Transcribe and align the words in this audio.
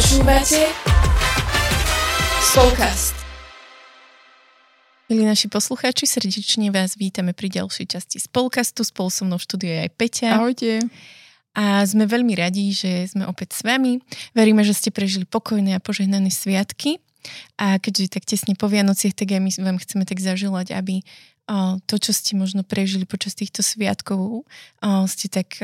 Počúvate 0.00 0.64
Spolkast. 2.40 3.12
Milí 5.12 5.28
naši 5.28 5.52
poslucháči, 5.52 6.08
srdečne 6.08 6.72
vás 6.72 6.96
vítame 6.96 7.36
pri 7.36 7.52
ďalšej 7.52 7.84
časti 7.84 8.16
Spolkastu. 8.16 8.80
Spolu 8.80 9.12
so 9.12 9.28
mnou 9.28 9.36
v 9.36 9.44
štúdiu 9.44 9.68
je 9.68 9.80
aj 9.84 9.92
Peťa. 10.00 10.40
Ahojte. 10.40 10.80
A 11.52 11.84
sme 11.84 12.08
veľmi 12.08 12.32
radi, 12.32 12.72
že 12.72 13.12
sme 13.12 13.28
opäť 13.28 13.60
s 13.60 13.60
vami. 13.60 14.00
Veríme, 14.32 14.64
že 14.64 14.72
ste 14.72 14.88
prežili 14.88 15.28
pokojné 15.28 15.76
a 15.76 15.84
požehnané 15.84 16.32
sviatky. 16.32 16.96
A 17.60 17.76
keďže 17.76 18.16
tak 18.16 18.24
tesne 18.24 18.56
po 18.56 18.72
Vianociach, 18.72 19.12
tak 19.12 19.36
aj 19.36 19.40
my 19.44 19.52
vám 19.60 19.76
chceme 19.84 20.08
tak 20.08 20.16
zaželať, 20.24 20.80
aby 20.80 21.04
to, 21.84 22.00
čo 22.00 22.16
ste 22.16 22.40
možno 22.40 22.64
prežili 22.64 23.04
počas 23.04 23.36
týchto 23.36 23.60
sviatkov, 23.60 24.48
ste 25.12 25.28
tak 25.28 25.60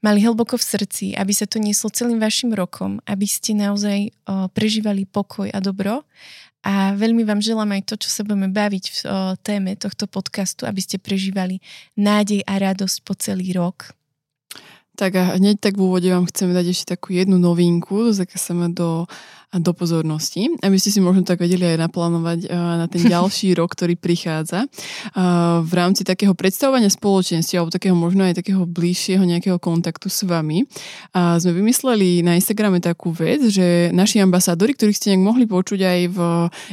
mali 0.00 0.24
hlboko 0.24 0.56
v 0.56 0.64
srdci, 0.64 1.06
aby 1.16 1.32
sa 1.32 1.44
to 1.44 1.60
nieslo 1.60 1.92
celým 1.92 2.20
vašim 2.20 2.52
rokom, 2.56 2.98
aby 3.04 3.24
ste 3.28 3.52
naozaj 3.56 4.08
o, 4.08 4.48
prežívali 4.52 5.04
pokoj 5.04 5.48
a 5.52 5.58
dobro. 5.60 6.04
A 6.60 6.92
veľmi 6.92 7.24
vám 7.24 7.40
želám 7.40 7.72
aj 7.72 7.88
to, 7.88 7.94
čo 7.96 8.12
sa 8.12 8.20
budeme 8.20 8.52
baviť 8.52 8.84
v 8.84 8.96
o, 8.96 9.00
téme 9.40 9.76
tohto 9.76 10.04
podcastu, 10.08 10.68
aby 10.68 10.80
ste 10.80 11.00
prežívali 11.00 11.60
nádej 11.96 12.44
a 12.44 12.60
radosť 12.60 12.96
po 13.04 13.12
celý 13.16 13.52
rok. 13.56 13.92
Tak 15.00 15.16
a 15.16 15.24
hneď 15.40 15.56
tak 15.64 15.80
v 15.80 15.88
úvode 15.88 16.08
vám 16.12 16.28
chceme 16.28 16.52
dať 16.52 16.66
ešte 16.76 16.92
takú 16.92 17.16
jednu 17.16 17.40
novinku, 17.40 18.12
sa 18.12 18.52
do 18.68 19.08
do 19.50 19.74
pozornosti, 19.74 20.46
aby 20.62 20.78
ste 20.78 20.94
si 20.94 21.02
možno 21.02 21.26
tak 21.26 21.42
vedeli 21.42 21.74
aj 21.74 21.82
naplánovať 21.82 22.38
na 22.54 22.86
ten 22.86 23.02
ďalší 23.02 23.50
rok, 23.58 23.74
ktorý 23.74 23.98
prichádza. 23.98 24.70
V 25.66 25.72
rámci 25.74 26.06
takého 26.06 26.38
predstavovania 26.38 26.86
spoločenstva 26.86 27.66
alebo 27.66 27.74
takého 27.74 27.98
možno 27.98 28.22
aj 28.22 28.38
takého 28.38 28.62
bližšieho 28.62 29.26
nejakého 29.26 29.58
kontaktu 29.58 30.06
s 30.06 30.22
vami 30.22 30.70
sme 31.14 31.50
vymysleli 31.50 32.22
na 32.22 32.38
Instagrame 32.38 32.78
takú 32.78 33.10
vec, 33.10 33.42
že 33.50 33.90
naši 33.90 34.22
ambasádori, 34.22 34.78
ktorých 34.78 34.94
ste 34.96 35.10
nejak 35.14 35.26
mohli 35.26 35.44
počuť 35.50 35.80
aj 35.82 36.00
v 36.14 36.18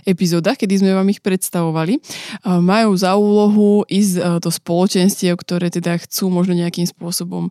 epizódach, 0.06 0.62
kedy 0.62 0.86
sme 0.86 0.94
vám 0.94 1.10
ich 1.10 1.26
predstavovali, 1.26 1.98
majú 2.46 2.94
za 2.94 3.18
úlohu 3.18 3.90
ísť 3.90 4.38
do 4.38 4.54
spoločenstiev, 4.54 5.34
ktoré 5.34 5.74
teda 5.74 5.98
chcú 5.98 6.30
možno 6.30 6.54
nejakým 6.54 6.86
spôsobom 6.86 7.50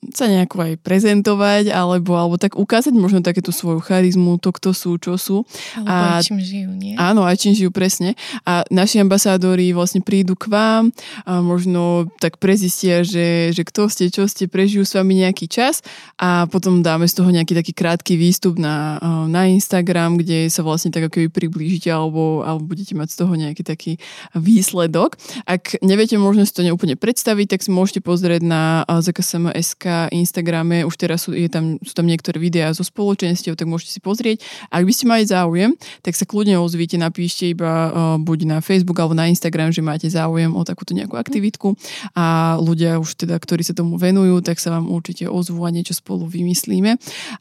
sa 0.00 0.32
nejako 0.32 0.64
aj 0.64 0.72
prezentovať, 0.80 1.68
alebo, 1.68 2.16
alebo 2.16 2.40
tak 2.40 2.56
ukázať 2.56 2.96
možno 2.96 3.20
takéto 3.20 3.52
svoju 3.52 3.84
charizmu, 3.84 4.40
to, 4.40 4.48
kto 4.48 4.72
sú, 4.72 4.96
čo 4.96 5.20
sú. 5.20 5.44
Alebo 5.76 5.92
a, 5.92 6.16
aj 6.16 6.24
čím 6.24 6.40
žijú, 6.40 6.72
nie? 6.72 6.96
Áno, 6.96 7.20
aj 7.28 7.36
čím 7.36 7.52
žijú, 7.52 7.68
presne. 7.68 8.16
A 8.48 8.64
naši 8.72 9.04
ambasádori 9.04 9.76
vlastne 9.76 10.00
prídu 10.00 10.40
k 10.40 10.48
vám 10.48 10.88
a 11.28 11.44
možno 11.44 12.08
tak 12.16 12.40
prezistia, 12.40 13.04
že, 13.04 13.52
že 13.52 13.60
kto 13.60 13.92
ste, 13.92 14.08
čo 14.08 14.24
ste, 14.24 14.48
prežijú 14.48 14.88
s 14.88 14.96
vami 14.96 15.20
nejaký 15.20 15.52
čas 15.52 15.84
a 16.16 16.48
potom 16.48 16.80
dáme 16.80 17.04
z 17.04 17.20
toho 17.20 17.28
nejaký 17.28 17.52
taký 17.52 17.72
krátky 17.76 18.16
výstup 18.16 18.56
na, 18.56 18.96
na 19.28 19.52
Instagram, 19.52 20.16
kde 20.16 20.48
sa 20.48 20.64
vlastne 20.64 20.88
tak 20.88 21.12
ako 21.12 21.28
priblížite 21.28 21.92
alebo, 21.92 22.40
alebo 22.40 22.72
budete 22.72 22.96
mať 22.96 23.12
z 23.12 23.16
toho 23.20 23.32
nejaký 23.36 23.62
taký 23.68 23.92
výsledok. 24.32 25.20
Ak 25.44 25.76
neviete 25.84 26.16
možno 26.16 26.48
si 26.48 26.56
to 26.56 26.64
neúplne 26.64 26.96
predstaviť, 26.96 27.46
tak 27.52 27.60
si 27.60 27.68
môžete 27.68 28.00
pozrieť 28.00 28.40
na 28.40 28.88
ZKSM.sk 28.88 29.89
Instagrame, 30.14 30.86
už 30.86 30.94
teraz 30.96 31.26
sú, 31.26 31.36
je 31.36 31.48
tam, 31.50 31.76
sú 31.82 31.92
tam 31.92 32.06
niektoré 32.06 32.38
videá 32.40 32.70
zo 32.72 32.82
spoločenstiev, 32.86 33.58
tak 33.58 33.68
môžete 33.68 33.96
si 33.96 34.00
pozrieť. 34.00 34.42
Ak 34.70 34.82
by 34.86 34.92
ste 34.92 35.04
mali 35.10 35.24
záujem, 35.26 35.74
tak 36.00 36.14
sa 36.16 36.24
kľudne 36.24 36.56
ozvíte, 36.58 36.96
napíšte 36.96 37.50
iba 37.50 37.70
uh, 37.70 37.92
buď 38.20 38.38
na 38.46 38.58
Facebook 38.62 38.98
alebo 38.98 39.16
na 39.16 39.28
Instagram, 39.28 39.74
že 39.74 39.84
máte 39.84 40.08
záujem 40.08 40.52
o 40.54 40.62
takúto 40.62 40.94
nejakú 40.96 41.18
aktivitku 41.18 41.74
a 42.14 42.56
ľudia 42.60 43.00
už 43.00 43.26
teda, 43.26 43.36
ktorí 43.36 43.62
sa 43.66 43.76
tomu 43.76 43.98
venujú, 44.00 44.40
tak 44.40 44.62
sa 44.62 44.74
vám 44.74 44.88
určite 44.88 45.26
ozvú 45.26 45.66
a 45.66 45.74
niečo 45.74 45.92
spolu 45.96 46.26
vymyslíme. 46.30 46.96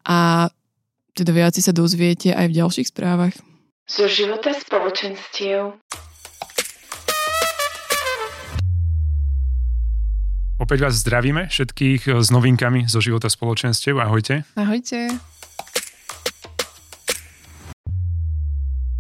A 0.06 0.50
teda 1.14 1.32
viac 1.36 1.56
sa 1.60 1.74
dozviete 1.76 2.32
aj 2.32 2.46
v 2.48 2.58
ďalších 2.64 2.90
správach. 2.96 3.36
Zo 3.90 4.06
života 4.06 4.54
spoločenstiev. 4.54 5.76
Opäť 10.60 10.84
vás 10.84 11.00
zdravíme 11.00 11.48
všetkých 11.48 12.02
eh, 12.12 12.20
s 12.20 12.28
novinkami 12.36 12.92
zo 12.92 13.00
života 13.00 13.32
spoločenstiev. 13.32 13.96
Ahojte. 13.96 14.44
Ahojte. 14.60 15.08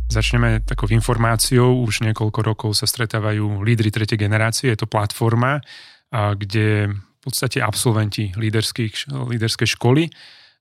Začneme 0.08 0.64
takou 0.64 0.88
informáciou. 0.88 1.84
Už 1.84 2.02
niekoľko 2.08 2.40
rokov 2.42 2.72
sa 2.80 2.88
stretávajú 2.88 3.60
lídry 3.62 3.92
tretej 3.92 4.16
generácie. 4.18 4.72
Je 4.72 4.80
to 4.80 4.90
platforma, 4.90 5.62
kde 6.10 6.90
v 6.90 7.20
podstate 7.22 7.62
absolventi 7.62 8.34
líderskej 8.34 9.70
školy 9.78 10.10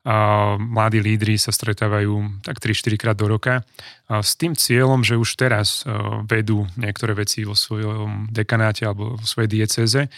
a 0.04 0.54
mladí 0.60 1.00
lídry 1.00 1.40
sa 1.40 1.48
stretávajú 1.48 2.44
tak 2.44 2.60
3-4 2.60 3.00
krát 3.00 3.16
do 3.16 3.26
roka 3.26 3.64
s 4.08 4.36
tým 4.36 4.52
cieľom, 4.52 5.00
že 5.00 5.16
už 5.16 5.38
teraz 5.38 5.86
eh, 5.86 5.94
vedú 6.26 6.68
niektoré 6.74 7.16
veci 7.16 7.46
vo 7.46 7.56
svojom 7.56 8.28
dekanáte 8.28 8.84
alebo 8.84 9.16
vo 9.16 9.24
svojej 9.24 9.62
dieceze 9.62 10.12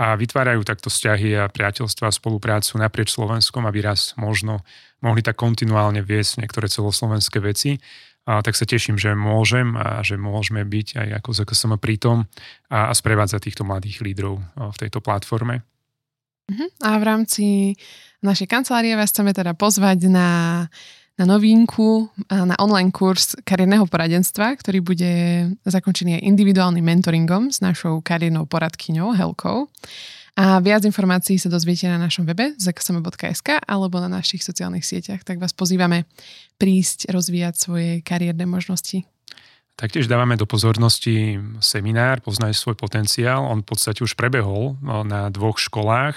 a 0.00 0.16
vytvárajú 0.16 0.64
takto 0.64 0.88
vzťahy 0.88 1.36
a 1.36 1.52
priateľstva 1.52 2.08
a 2.08 2.16
spoluprácu 2.16 2.80
naprieč 2.80 3.12
Slovenskom, 3.12 3.68
aby 3.68 3.84
raz 3.84 4.16
možno 4.16 4.64
mohli 5.04 5.20
tak 5.20 5.36
kontinuálne 5.36 6.00
viesť 6.00 6.40
niektoré 6.40 6.72
celoslovenské 6.72 7.36
veci. 7.44 7.76
A 8.24 8.40
tak 8.40 8.56
sa 8.56 8.64
teším, 8.64 8.96
že 8.96 9.12
môžem 9.12 9.76
a 9.76 10.00
že 10.00 10.16
môžeme 10.16 10.64
byť 10.64 10.88
aj 10.96 11.08
ako 11.20 11.30
ZKSM 11.36 11.72
pritom 11.76 12.24
a, 12.72 12.88
a 12.88 12.92
sprevádzať 12.96 13.52
týchto 13.52 13.68
mladých 13.68 14.00
lídrov 14.00 14.40
v 14.56 14.76
tejto 14.80 15.04
platforme. 15.04 15.60
Mhm. 16.48 16.66
A 16.80 16.90
v 16.96 17.04
rámci 17.04 17.46
našej 18.24 18.48
kancelárie 18.48 18.96
vás 18.96 19.12
chceme 19.12 19.36
teda 19.36 19.52
pozvať 19.52 20.08
na 20.08 20.28
na 21.20 21.28
novinku, 21.28 22.08
na 22.32 22.56
online 22.56 22.88
kurz 22.88 23.36
kariérneho 23.44 23.84
poradenstva, 23.84 24.56
ktorý 24.56 24.80
bude 24.80 25.12
zakončený 25.68 26.16
aj 26.16 26.24
individuálnym 26.24 26.80
mentoringom 26.80 27.52
s 27.52 27.60
našou 27.60 28.00
kariérnou 28.00 28.48
poradkyňou 28.48 29.12
Helkou. 29.12 29.68
A 30.40 30.64
viac 30.64 30.80
informácií 30.88 31.36
sa 31.36 31.52
dozviete 31.52 31.84
na 31.92 32.00
našom 32.00 32.24
webe 32.24 32.56
zksm.sk 32.56 33.60
alebo 33.68 34.00
na 34.00 34.08
našich 34.08 34.40
sociálnych 34.40 34.88
sieťach, 34.88 35.20
tak 35.20 35.36
vás 35.36 35.52
pozývame 35.52 36.08
prísť 36.56 37.12
rozvíjať 37.12 37.54
svoje 37.60 37.90
kariérne 38.00 38.48
možnosti. 38.48 39.04
Taktiež 39.76 40.08
dávame 40.08 40.40
do 40.40 40.48
pozornosti 40.48 41.36
seminár 41.60 42.24
Poznaj 42.24 42.56
svoj 42.56 42.80
potenciál. 42.80 43.44
On 43.44 43.60
v 43.60 43.68
podstate 43.68 44.00
už 44.00 44.16
prebehol 44.16 44.80
no, 44.80 45.04
na 45.04 45.28
dvoch 45.28 45.60
školách 45.60 46.16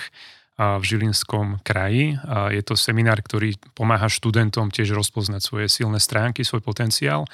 v 0.58 0.84
Žilinskom 0.86 1.66
kraji. 1.66 2.22
Je 2.54 2.62
to 2.62 2.78
seminár, 2.78 3.18
ktorý 3.26 3.58
pomáha 3.74 4.06
študentom 4.06 4.70
tiež 4.70 4.94
rozpoznať 4.94 5.42
svoje 5.42 5.66
silné 5.66 5.98
stránky, 5.98 6.46
svoj 6.46 6.62
potenciál 6.62 7.26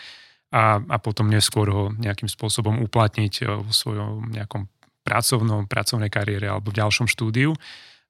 a, 0.50 0.81
a 0.81 0.97
potom 0.97 1.30
neskôr 1.30 1.69
ho 1.69 1.84
nejakým 1.94 2.25
spôsobom 2.25 2.81
uplatniť 2.81 3.34
e, 3.46 3.62
vo 3.62 3.69
svojom 3.69 4.34
nejakom 4.34 4.66
pracovnom, 5.06 5.69
pracovnej 5.69 6.09
kariére 6.09 6.50
alebo 6.50 6.74
v 6.74 6.80
ďalšom 6.81 7.06
štúdiu. 7.06 7.53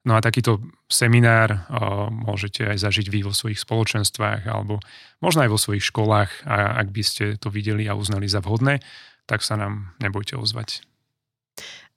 No 0.00 0.16
a 0.16 0.24
takýto 0.24 0.64
seminár 0.88 1.52
uh, 1.52 2.08
môžete 2.08 2.64
aj 2.64 2.88
zažiť 2.88 3.12
vy 3.12 3.20
vo 3.20 3.36
svojich 3.36 3.60
spoločenstvách 3.60 4.48
alebo 4.48 4.80
možno 5.20 5.44
aj 5.44 5.52
vo 5.52 5.60
svojich 5.60 5.84
školách 5.84 6.48
a 6.48 6.80
ak 6.80 6.88
by 6.88 7.02
ste 7.04 7.24
to 7.36 7.52
videli 7.52 7.84
a 7.84 7.92
uznali 7.92 8.24
za 8.24 8.40
vhodné, 8.40 8.80
tak 9.28 9.44
sa 9.44 9.60
nám 9.60 9.92
nebojte 10.00 10.40
ozvať. 10.40 10.80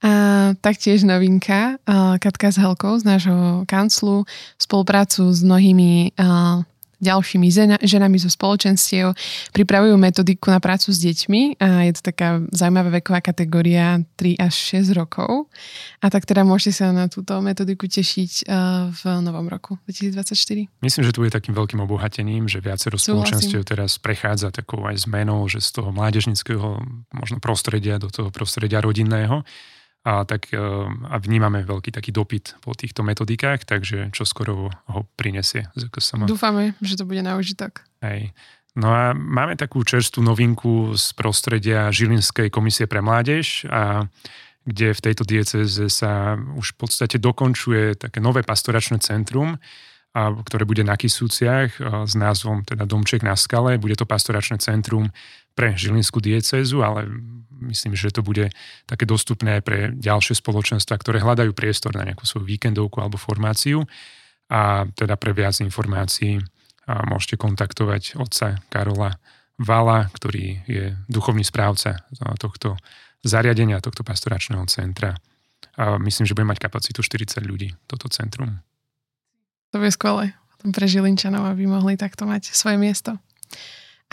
A 0.03 0.51
taktiež 0.59 1.07
novinka, 1.07 1.79
Katka 2.19 2.51
s 2.51 2.59
Helkou 2.59 2.99
z 2.99 3.07
nášho 3.07 3.63
kanclu, 3.63 4.27
spoluprácu 4.59 5.31
s 5.31 5.39
mnohými 5.39 6.11
ďalšími 7.03 7.47
ženami 7.83 8.15
zo 8.15 8.31
spoločenstiev 8.31 9.11
pripravujú 9.51 9.99
metodiku 9.99 10.55
na 10.55 10.63
prácu 10.63 10.87
s 10.95 11.03
deťmi 11.03 11.59
a 11.59 11.83
je 11.91 11.99
to 11.99 12.01
taká 12.15 12.39
zaujímavá 12.55 12.95
veková 12.95 13.19
kategória 13.19 13.99
3 14.15 14.39
až 14.39 14.79
6 14.87 14.95
rokov. 14.95 15.51
A 15.99 16.07
tak 16.07 16.23
teda 16.23 16.47
môžete 16.47 16.79
sa 16.79 16.95
na 16.95 17.11
túto 17.11 17.35
metodiku 17.43 17.91
tešiť 17.91 18.47
v 18.87 19.01
novom 19.19 19.51
roku 19.51 19.75
2024. 19.83 20.71
Myslím, 20.79 21.03
že 21.03 21.11
tu 21.11 21.27
je 21.27 21.31
takým 21.35 21.51
veľkým 21.51 21.83
obohatením, 21.83 22.47
že 22.47 22.63
viacero 22.63 22.95
spoločenstiev 22.95 23.67
teraz 23.67 23.99
prechádza 23.99 24.55
takou 24.55 24.87
aj 24.87 25.03
zmenou, 25.03 25.43
že 25.51 25.59
z 25.59 25.83
toho 25.83 25.91
mládežnického 25.91 26.79
možno 27.11 27.43
prostredia 27.43 27.99
do 27.99 28.07
toho 28.07 28.31
prostredia 28.31 28.79
rodinného 28.79 29.43
a, 30.03 30.27
tak, 30.27 30.51
e, 30.51 30.59
a 31.07 31.15
vnímame 31.15 31.63
veľký 31.63 31.95
taký 31.95 32.11
dopyt 32.11 32.59
po 32.59 32.75
týchto 32.75 33.07
metodikách, 33.07 33.63
takže 33.63 34.11
čo 34.11 34.27
skoro 34.27 34.67
ho 34.67 34.99
prinesie 35.15 35.71
ZKSM. 35.79 36.27
Dúfame, 36.27 36.75
že 36.83 36.99
to 36.99 37.07
bude 37.07 37.23
na 37.23 37.39
užitok. 37.39 37.87
Hej. 38.03 38.35
No 38.75 38.91
a 38.91 39.15
máme 39.15 39.55
takú 39.55 39.79
čerstvú 39.85 40.19
novinku 40.19 40.97
z 40.99 41.15
prostredia 41.15 41.87
Žilinskej 41.93 42.51
komisie 42.51 42.83
pre 42.83 42.99
mládež, 42.99 43.63
a 43.71 44.11
kde 44.67 44.91
v 44.91 45.03
tejto 45.03 45.23
dieceze 45.23 45.87
sa 45.87 46.35
už 46.35 46.75
v 46.75 46.77
podstate 46.83 47.15
dokončuje 47.19 47.95
také 47.95 48.19
nové 48.19 48.43
pastoračné 48.43 48.99
centrum, 48.99 49.55
a, 50.11 50.19
ktoré 50.35 50.67
bude 50.67 50.83
na 50.83 50.99
Kisúciach 50.99 51.79
s 51.79 52.13
názvom 52.17 52.67
teda 52.67 52.83
Domček 52.83 53.23
na 53.23 53.39
skale. 53.39 53.79
Bude 53.79 53.95
to 53.95 54.09
pastoračné 54.09 54.59
centrum 54.59 55.15
pre 55.53 55.77
Žilinskú 55.77 56.17
diecezu, 56.19 56.81
ale 56.81 57.05
myslím, 57.63 57.95
že 57.95 58.11
to 58.11 58.25
bude 58.25 58.51
také 58.89 59.07
dostupné 59.07 59.59
aj 59.59 59.63
pre 59.63 59.79
ďalšie 59.95 60.35
spoločenstva, 60.35 60.99
ktoré 60.99 61.23
hľadajú 61.23 61.55
priestor 61.55 61.95
na 61.95 62.03
nejakú 62.03 62.27
svoju 62.27 62.43
víkendovku 62.43 62.99
alebo 62.99 63.15
formáciu. 63.15 63.85
A 64.51 64.85
teda 64.93 65.15
pre 65.15 65.31
viac 65.31 65.55
informácií 65.63 66.43
môžete 66.85 67.39
kontaktovať 67.39 68.19
otca 68.19 68.59
Karola 68.67 69.15
Vala, 69.61 70.09
ktorý 70.11 70.65
je 70.65 70.97
duchovný 71.07 71.45
správca 71.45 72.03
tohto 72.41 72.75
zariadenia, 73.23 73.79
tohto 73.79 74.03
pastoračného 74.03 74.65
centra. 74.67 75.15
A 75.77 75.95
myslím, 76.01 76.27
že 76.27 76.35
bude 76.35 76.49
mať 76.49 76.59
kapacitu 76.59 76.99
40 76.99 77.39
ľudí, 77.45 77.71
toto 77.87 78.09
centrum. 78.11 78.59
To 79.71 79.79
bude 79.79 79.93
skvelé 79.93 80.35
pre 80.63 80.85
Žilinčanov, 80.89 81.55
aby 81.55 81.69
mohli 81.69 81.95
takto 81.95 82.27
mať 82.27 82.51
svoje 82.51 82.77
miesto. 82.77 83.15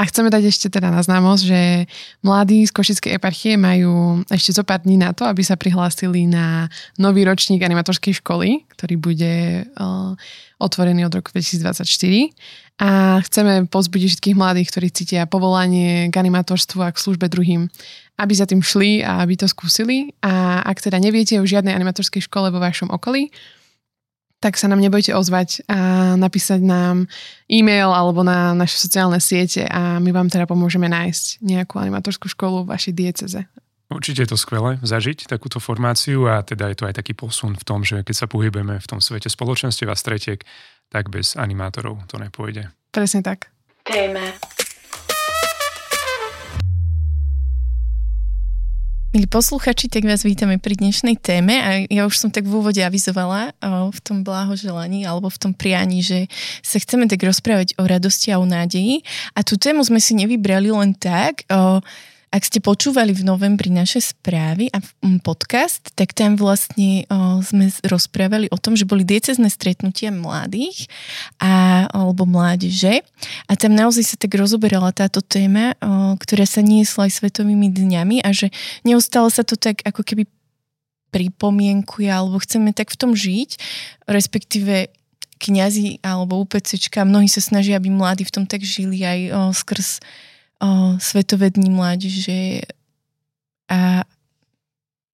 A 0.01 0.09
chceme 0.09 0.33
dať 0.33 0.49
ešte 0.49 0.73
teda 0.73 0.89
na 0.89 1.05
známosť, 1.05 1.43
že 1.45 1.85
mladí 2.25 2.65
z 2.65 2.73
Košickej 2.73 3.21
eparchie 3.21 3.61
majú 3.61 4.25
ešte 4.33 4.57
zo 4.57 4.65
pár 4.65 4.81
dní 4.81 4.97
na 4.97 5.13
to, 5.13 5.29
aby 5.29 5.45
sa 5.45 5.61
prihlásili 5.61 6.25
na 6.25 6.73
nový 6.97 7.29
ročník 7.29 7.61
animatorskej 7.61 8.25
školy, 8.25 8.65
ktorý 8.73 8.97
bude 8.97 9.69
uh, 9.69 10.17
otvorený 10.57 11.05
od 11.05 11.21
roku 11.21 11.29
2024. 11.37 12.33
A 12.81 13.21
chceme 13.29 13.69
pozbudiť 13.69 14.17
všetkých 14.17 14.41
mladých, 14.41 14.73
ktorí 14.73 14.89
cítia 14.89 15.29
povolanie 15.29 16.09
k 16.09 16.17
animatorstvu 16.17 16.81
a 16.81 16.89
k 16.89 16.97
službe 16.97 17.29
druhým, 17.29 17.69
aby 18.17 18.33
za 18.33 18.49
tým 18.49 18.65
šli 18.65 19.05
a 19.05 19.21
aby 19.21 19.37
to 19.37 19.45
skúsili. 19.53 20.17
A 20.25 20.65
ak 20.65 20.81
teda 20.81 20.97
neviete 20.97 21.37
o 21.37 21.45
žiadnej 21.45 21.77
animatorskej 21.77 22.25
škole 22.25 22.49
vo 22.49 22.57
vašom 22.57 22.89
okolí, 22.89 23.29
tak 24.41 24.57
sa 24.57 24.73
nám 24.73 24.81
nebojte 24.81 25.13
ozvať 25.13 25.69
a 25.69 26.13
napísať 26.17 26.65
nám 26.65 27.07
e-mail 27.47 27.93
alebo 27.93 28.25
na 28.25 28.57
naše 28.57 28.81
sociálne 28.81 29.21
siete 29.21 29.69
a 29.69 30.01
my 30.01 30.11
vám 30.11 30.33
teda 30.33 30.49
pomôžeme 30.49 30.89
nájsť 30.89 31.45
nejakú 31.45 31.77
animatorskú 31.77 32.27
školu 32.33 32.65
v 32.65 32.71
vašej 32.73 32.95
dieceze. 32.97 33.41
Určite 33.91 34.23
je 34.25 34.31
to 34.33 34.39
skvelé 34.39 34.79
zažiť 34.81 35.27
takúto 35.27 35.59
formáciu 35.59 36.25
a 36.31 36.41
teda 36.41 36.71
je 36.73 36.77
to 36.79 36.85
aj 36.89 36.95
taký 36.97 37.13
posun 37.13 37.59
v 37.59 37.65
tom, 37.67 37.83
že 37.85 38.01
keď 38.07 38.17
sa 38.17 38.27
pohybujeme 38.31 38.79
v 38.79 38.87
tom 38.89 39.03
svete 39.03 39.29
spoločenstiev 39.29 39.91
a 39.91 39.99
stretiek, 39.99 40.41
tak 40.89 41.11
bez 41.11 41.35
animátorov 41.35 41.99
to 42.07 42.17
nepôjde. 42.17 42.71
Presne 42.95 43.21
tak. 43.21 43.51
Téma 43.83 44.31
Milí 49.11 49.27
posluchači, 49.27 49.91
tak 49.91 50.07
vás 50.07 50.23
vítame 50.23 50.63
pri 50.63 50.79
dnešnej 50.79 51.19
téme 51.19 51.59
a 51.59 51.83
ja 51.91 52.07
už 52.07 52.15
som 52.15 52.31
tak 52.31 52.47
v 52.47 52.63
úvode 52.63 52.79
avizovala 52.79 53.51
o, 53.59 53.91
v 53.91 53.99
tom 54.07 54.23
bláhoželaní 54.23 55.03
alebo 55.03 55.27
v 55.27 55.35
tom 55.35 55.51
prianí, 55.51 55.99
že 55.99 56.31
sa 56.63 56.79
chceme 56.79 57.11
tak 57.11 57.27
rozprávať 57.27 57.75
o 57.83 57.91
radosti 57.91 58.31
a 58.31 58.39
o 58.39 58.47
nádeji. 58.47 59.03
A 59.35 59.43
tú 59.43 59.59
tému 59.59 59.83
sme 59.83 59.99
si 59.99 60.15
nevybrali 60.15 60.71
len 60.71 60.95
tak, 60.95 61.43
o, 61.51 61.83
ak 62.31 62.47
ste 62.47 62.63
počúvali 62.63 63.11
v 63.11 63.27
novembri 63.27 63.75
naše 63.75 63.99
správy 63.99 64.71
a 64.71 64.79
podcast, 65.19 65.91
tak 65.99 66.15
tam 66.15 66.39
vlastne 66.39 67.03
sme 67.43 67.75
rozprávali 67.83 68.47
o 68.55 68.59
tom, 68.59 68.79
že 68.79 68.87
boli 68.87 69.03
diecezne 69.03 69.51
stretnutia 69.51 70.15
mladých 70.15 70.87
a, 71.43 71.85
alebo 71.91 72.31
mládeže. 72.31 73.03
A 73.51 73.53
tam 73.59 73.75
naozaj 73.75 74.15
sa 74.15 74.17
tak 74.17 74.31
rozoberala 74.39 74.95
táto 74.95 75.19
téma, 75.27 75.75
ktorá 76.23 76.47
sa 76.47 76.63
niesla 76.63 77.11
aj 77.11 77.19
svetovými 77.19 77.67
dňami 77.67 78.23
a 78.23 78.31
že 78.31 78.55
neustále 78.87 79.27
sa 79.35 79.43
to 79.43 79.59
tak 79.59 79.83
ako 79.83 80.07
keby 80.07 80.31
pripomienkuje 81.11 82.07
alebo 82.07 82.39
chceme 82.39 82.71
tak 82.71 82.95
v 82.95 82.99
tom 83.03 83.19
žiť, 83.19 83.59
respektíve 84.07 84.95
kňazi 85.43 85.99
alebo 86.07 86.39
UPCčka, 86.47 87.03
mnohí 87.03 87.27
sa 87.27 87.43
snažia, 87.43 87.81
aby 87.81 87.91
mladí 87.91 88.23
v 88.23 88.35
tom 88.39 88.45
tak 88.47 88.63
žili 88.63 89.03
aj 89.03 89.19
o, 89.19 89.31
skrz 89.51 89.99
o, 90.61 90.97
Svetové 91.01 91.51
dní 91.51 91.73
mládeže 91.73 92.63
a 93.71 94.05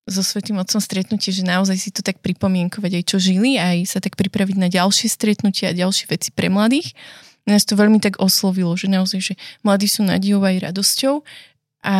so 0.06 0.22
Svetým 0.22 0.62
Otcom 0.62 0.78
stretnutie, 0.78 1.34
že 1.34 1.42
naozaj 1.42 1.76
si 1.82 1.90
to 1.90 1.98
tak 1.98 2.22
pripomienkovať 2.22 2.92
aj 3.02 3.04
čo 3.10 3.16
žili, 3.18 3.58
aj 3.58 3.90
sa 3.90 3.98
tak 3.98 4.14
pripraviť 4.14 4.56
na 4.56 4.70
ďalšie 4.70 5.10
stretnutia 5.10 5.74
a 5.74 5.78
ďalšie 5.78 6.06
veci 6.06 6.30
pre 6.30 6.46
mladých. 6.46 6.94
Nás 7.46 7.66
to 7.66 7.74
veľmi 7.74 7.98
tak 7.98 8.22
oslovilo, 8.22 8.74
že 8.78 8.86
naozaj, 8.86 9.20
že 9.22 9.34
mladí 9.66 9.90
sú 9.90 10.06
nadiou 10.06 10.42
aj 10.46 10.70
radosťou 10.70 11.26
a 11.82 11.96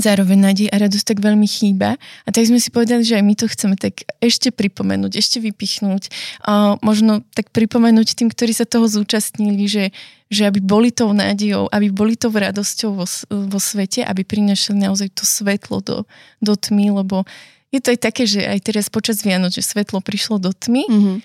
zároveň 0.00 0.38
nádej 0.50 0.66
a 0.70 0.76
radosť 0.78 1.04
tak 1.14 1.18
veľmi 1.18 1.46
chýba. 1.46 1.98
A 2.24 2.28
tak 2.30 2.46
sme 2.46 2.62
si 2.62 2.70
povedali, 2.70 3.02
že 3.02 3.18
aj 3.18 3.24
my 3.24 3.34
to 3.34 3.46
chceme 3.50 3.74
tak 3.74 4.06
ešte 4.22 4.54
pripomenúť, 4.54 5.18
ešte 5.18 5.38
vypichnúť. 5.42 6.08
A 6.46 6.78
možno 6.80 7.26
tak 7.34 7.50
pripomenúť 7.50 8.14
tým, 8.14 8.30
ktorí 8.30 8.54
sa 8.54 8.64
toho 8.64 8.86
zúčastnili, 8.86 9.66
že, 9.66 9.90
že 10.30 10.48
aby 10.48 10.62
boli 10.62 10.94
tou 10.94 11.10
nádejou, 11.10 11.68
aby 11.68 11.90
boli 11.90 12.14
tou 12.14 12.30
radosťou 12.30 12.90
vo, 12.94 13.06
vo 13.28 13.60
svete, 13.60 14.06
aby 14.06 14.22
prinašali 14.22 14.86
naozaj 14.86 15.14
to 15.14 15.24
svetlo 15.26 15.82
do, 15.82 15.96
do 16.38 16.54
tmy, 16.54 16.94
lebo 16.94 17.26
je 17.68 17.80
to 17.84 17.92
aj 17.92 18.00
také, 18.00 18.24
že 18.24 18.40
aj 18.48 18.64
teraz 18.64 18.88
počas 18.88 19.20
Vianoc, 19.20 19.52
že 19.52 19.60
svetlo 19.60 20.00
prišlo 20.00 20.40
do 20.40 20.56
tmy 20.56 20.88
mm-hmm. 20.88 21.16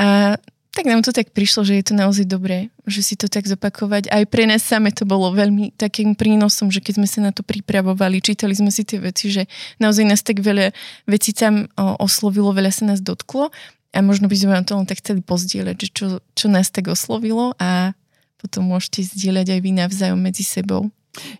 a 0.00 0.40
tak 0.82 0.90
nám 0.90 1.06
to 1.06 1.14
tak 1.14 1.30
prišlo, 1.30 1.62
že 1.62 1.78
je 1.78 1.84
to 1.86 1.94
naozaj 1.94 2.26
dobré, 2.26 2.66
že 2.90 3.06
si 3.06 3.14
to 3.14 3.30
tak 3.30 3.46
zopakovať. 3.46 4.10
Aj 4.10 4.26
pre 4.26 4.50
nás 4.50 4.66
same 4.66 4.90
to 4.90 5.06
bolo 5.06 5.30
veľmi 5.30 5.78
takým 5.78 6.18
prínosom, 6.18 6.74
že 6.74 6.82
keď 6.82 6.98
sme 6.98 7.06
sa 7.06 7.22
na 7.22 7.30
to 7.30 7.46
pripravovali, 7.46 8.18
čítali 8.18 8.50
sme 8.50 8.74
si 8.74 8.82
tie 8.82 8.98
veci, 8.98 9.30
že 9.30 9.46
naozaj 9.78 10.02
nás 10.02 10.26
tak 10.26 10.42
veľa 10.42 10.74
vecí 11.06 11.30
tam 11.38 11.70
oslovilo, 11.78 12.50
veľa 12.50 12.74
sa 12.74 12.90
nás 12.90 12.98
dotklo 12.98 13.54
a 13.94 13.98
možno 14.02 14.26
by 14.26 14.34
sme 14.34 14.58
vám 14.58 14.66
to 14.66 14.74
len 14.74 14.82
tak 14.82 14.98
chceli 14.98 15.22
pozdieľať, 15.22 15.76
že 15.78 15.88
čo, 15.94 16.06
čo 16.34 16.46
nás 16.50 16.74
tak 16.74 16.90
oslovilo 16.90 17.54
a 17.62 17.94
potom 18.42 18.66
môžete 18.66 19.06
zdieľať 19.06 19.54
aj 19.54 19.60
vy 19.62 19.70
navzájom 19.78 20.18
medzi 20.18 20.42
sebou. 20.42 20.90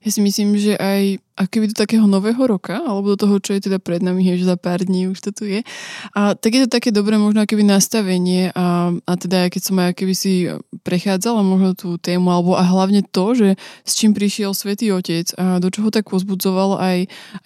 Ja 0.04 0.10
si 0.12 0.20
myslím, 0.20 0.60
že 0.60 0.76
aj 0.76 1.16
akoby 1.32 1.72
do 1.72 1.76
takého 1.76 2.04
nového 2.04 2.44
roka, 2.44 2.76
alebo 2.76 3.16
do 3.16 3.19
toho, 3.24 3.40
čo 3.40 3.56
je 3.56 3.64
teda 3.64 3.80
pred 3.80 4.04
nami, 4.04 4.20
že 4.36 4.44
za 4.44 4.60
pár 4.60 4.84
dní 4.84 5.08
už 5.08 5.24
to 5.24 5.30
tu 5.32 5.48
je. 5.48 5.64
A 6.12 6.36
tak 6.36 6.52
je 6.52 6.69
to 6.69 6.76
také 6.76 6.92
dobré 6.92 7.16
možno 7.16 7.40
akoby 7.40 7.64
nastavenie 7.64 8.52
a, 8.52 8.92
a 8.92 9.12
teda 9.16 9.48
keď 9.48 9.62
som 9.64 9.80
aj 9.80 9.96
keby 9.96 10.12
si 10.12 10.52
prechádzala 10.84 11.40
možno 11.40 11.72
tú 11.72 11.96
tému, 11.96 12.28
alebo 12.28 12.52
a 12.52 12.62
hlavne 12.69 13.00
to, 13.00 13.32
že 13.32 13.56
s 13.88 13.96
čím 13.96 14.12
prišiel 14.12 14.52
Svetý 14.52 14.92
Otec 14.92 15.32
a 15.40 15.56
do 15.56 15.72
čoho 15.72 15.88
tak 15.88 16.12
pozbudzoval 16.12 16.76
aj, 16.76 16.98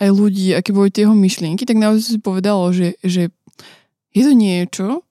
aj 0.02 0.08
ľudí, 0.10 0.50
aké 0.50 0.74
boli 0.74 0.90
tie 0.90 1.06
jeho 1.06 1.14
myšlienky, 1.14 1.62
tak 1.62 1.78
naozaj 1.78 2.18
si 2.18 2.18
povedalo, 2.18 2.74
že, 2.74 2.98
že 3.06 3.30
je 4.10 4.22
to 4.26 4.34
niečo, 4.34 5.05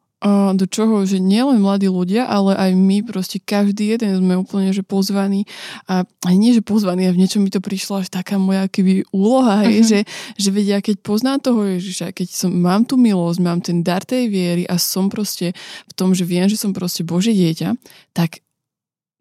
do 0.58 0.66
čoho, 0.66 1.06
že 1.06 1.22
nielen 1.22 1.62
mladí 1.62 1.86
ľudia, 1.86 2.26
ale 2.26 2.58
aj 2.58 2.72
my, 2.74 3.06
proste 3.06 3.38
každý 3.38 3.94
jeden 3.94 4.18
sme 4.18 4.34
úplne 4.42 4.74
že 4.74 4.82
pozvaní 4.82 5.46
a 5.86 6.02
aj 6.26 6.36
nie, 6.36 6.50
že 6.58 6.66
pozvaní, 6.66 7.06
a 7.06 7.14
v 7.14 7.22
niečom 7.22 7.46
mi 7.46 7.54
to 7.54 7.62
prišlo 7.62 8.02
až 8.02 8.10
taká 8.10 8.42
moja 8.42 8.66
keby 8.66 9.06
úloha, 9.14 9.62
uh-huh. 9.62 9.70
je, 9.70 9.82
že, 9.86 10.00
že 10.42 10.50
vedia, 10.50 10.82
keď 10.82 11.06
poznám 11.06 11.46
toho 11.46 11.62
Ježiša, 11.78 12.10
keď 12.10 12.28
som, 12.34 12.50
mám 12.50 12.90
tú 12.90 12.98
milosť, 12.98 13.40
mám 13.40 13.62
ten 13.62 13.86
dar 13.86 14.02
tej 14.02 14.26
viery 14.34 14.66
a 14.66 14.82
som 14.82 15.14
proste 15.14 15.54
v 15.86 15.94
tom, 15.94 16.18
že 16.18 16.26
viem, 16.26 16.50
že 16.50 16.58
som 16.58 16.74
proste 16.74 17.06
Bože 17.06 17.30
dieťa, 17.30 17.78
tak 18.18 18.42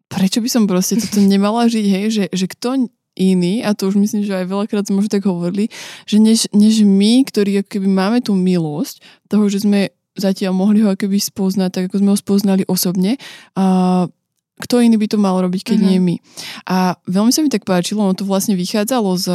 prečo 0.09 0.41
by 0.41 0.49
som 0.49 0.65
proste 0.65 0.97
toto 0.97 1.21
nemala 1.33 1.69
žiť, 1.69 1.85
hej, 1.85 2.05
že, 2.09 2.25
že 2.33 2.45
kto 2.49 2.89
iný, 3.15 3.63
a 3.63 3.77
to 3.77 3.87
už 3.87 3.95
myslím, 3.95 4.27
že 4.27 4.35
aj 4.43 4.51
veľakrát 4.51 4.89
sme 4.89 5.05
už 5.05 5.07
tak 5.07 5.23
hovorili, 5.23 5.71
že 6.03 6.19
než, 6.19 6.51
než 6.51 6.83
my, 6.83 7.23
ktorí 7.29 7.63
keby 7.63 7.87
máme 7.87 8.19
tú 8.19 8.35
milosť 8.35 8.99
toho, 9.31 9.47
že 9.47 9.63
sme 9.63 9.93
zatiaľ 10.15 10.51
mohli 10.55 10.81
ho 10.81 10.91
akoby 10.91 11.19
spoznať, 11.19 11.69
tak 11.71 11.83
ako 11.91 11.95
sme 12.01 12.09
ho 12.11 12.17
spoznali 12.17 12.63
osobne. 12.65 13.19
A 13.55 14.07
kto 14.55 14.79
iný 14.79 14.95
by 14.95 15.07
to 15.11 15.19
mal 15.19 15.35
robiť, 15.43 15.75
keď 15.75 15.77
uh-huh. 15.77 15.89
nie 15.91 15.99
my. 15.99 16.15
A 16.71 16.95
veľmi 17.11 17.31
sa 17.35 17.43
mi 17.43 17.51
tak 17.51 17.67
páčilo, 17.67 18.07
ono 18.07 18.15
to 18.15 18.23
vlastne 18.23 18.55
vychádzalo 18.55 19.11
z 19.19 19.27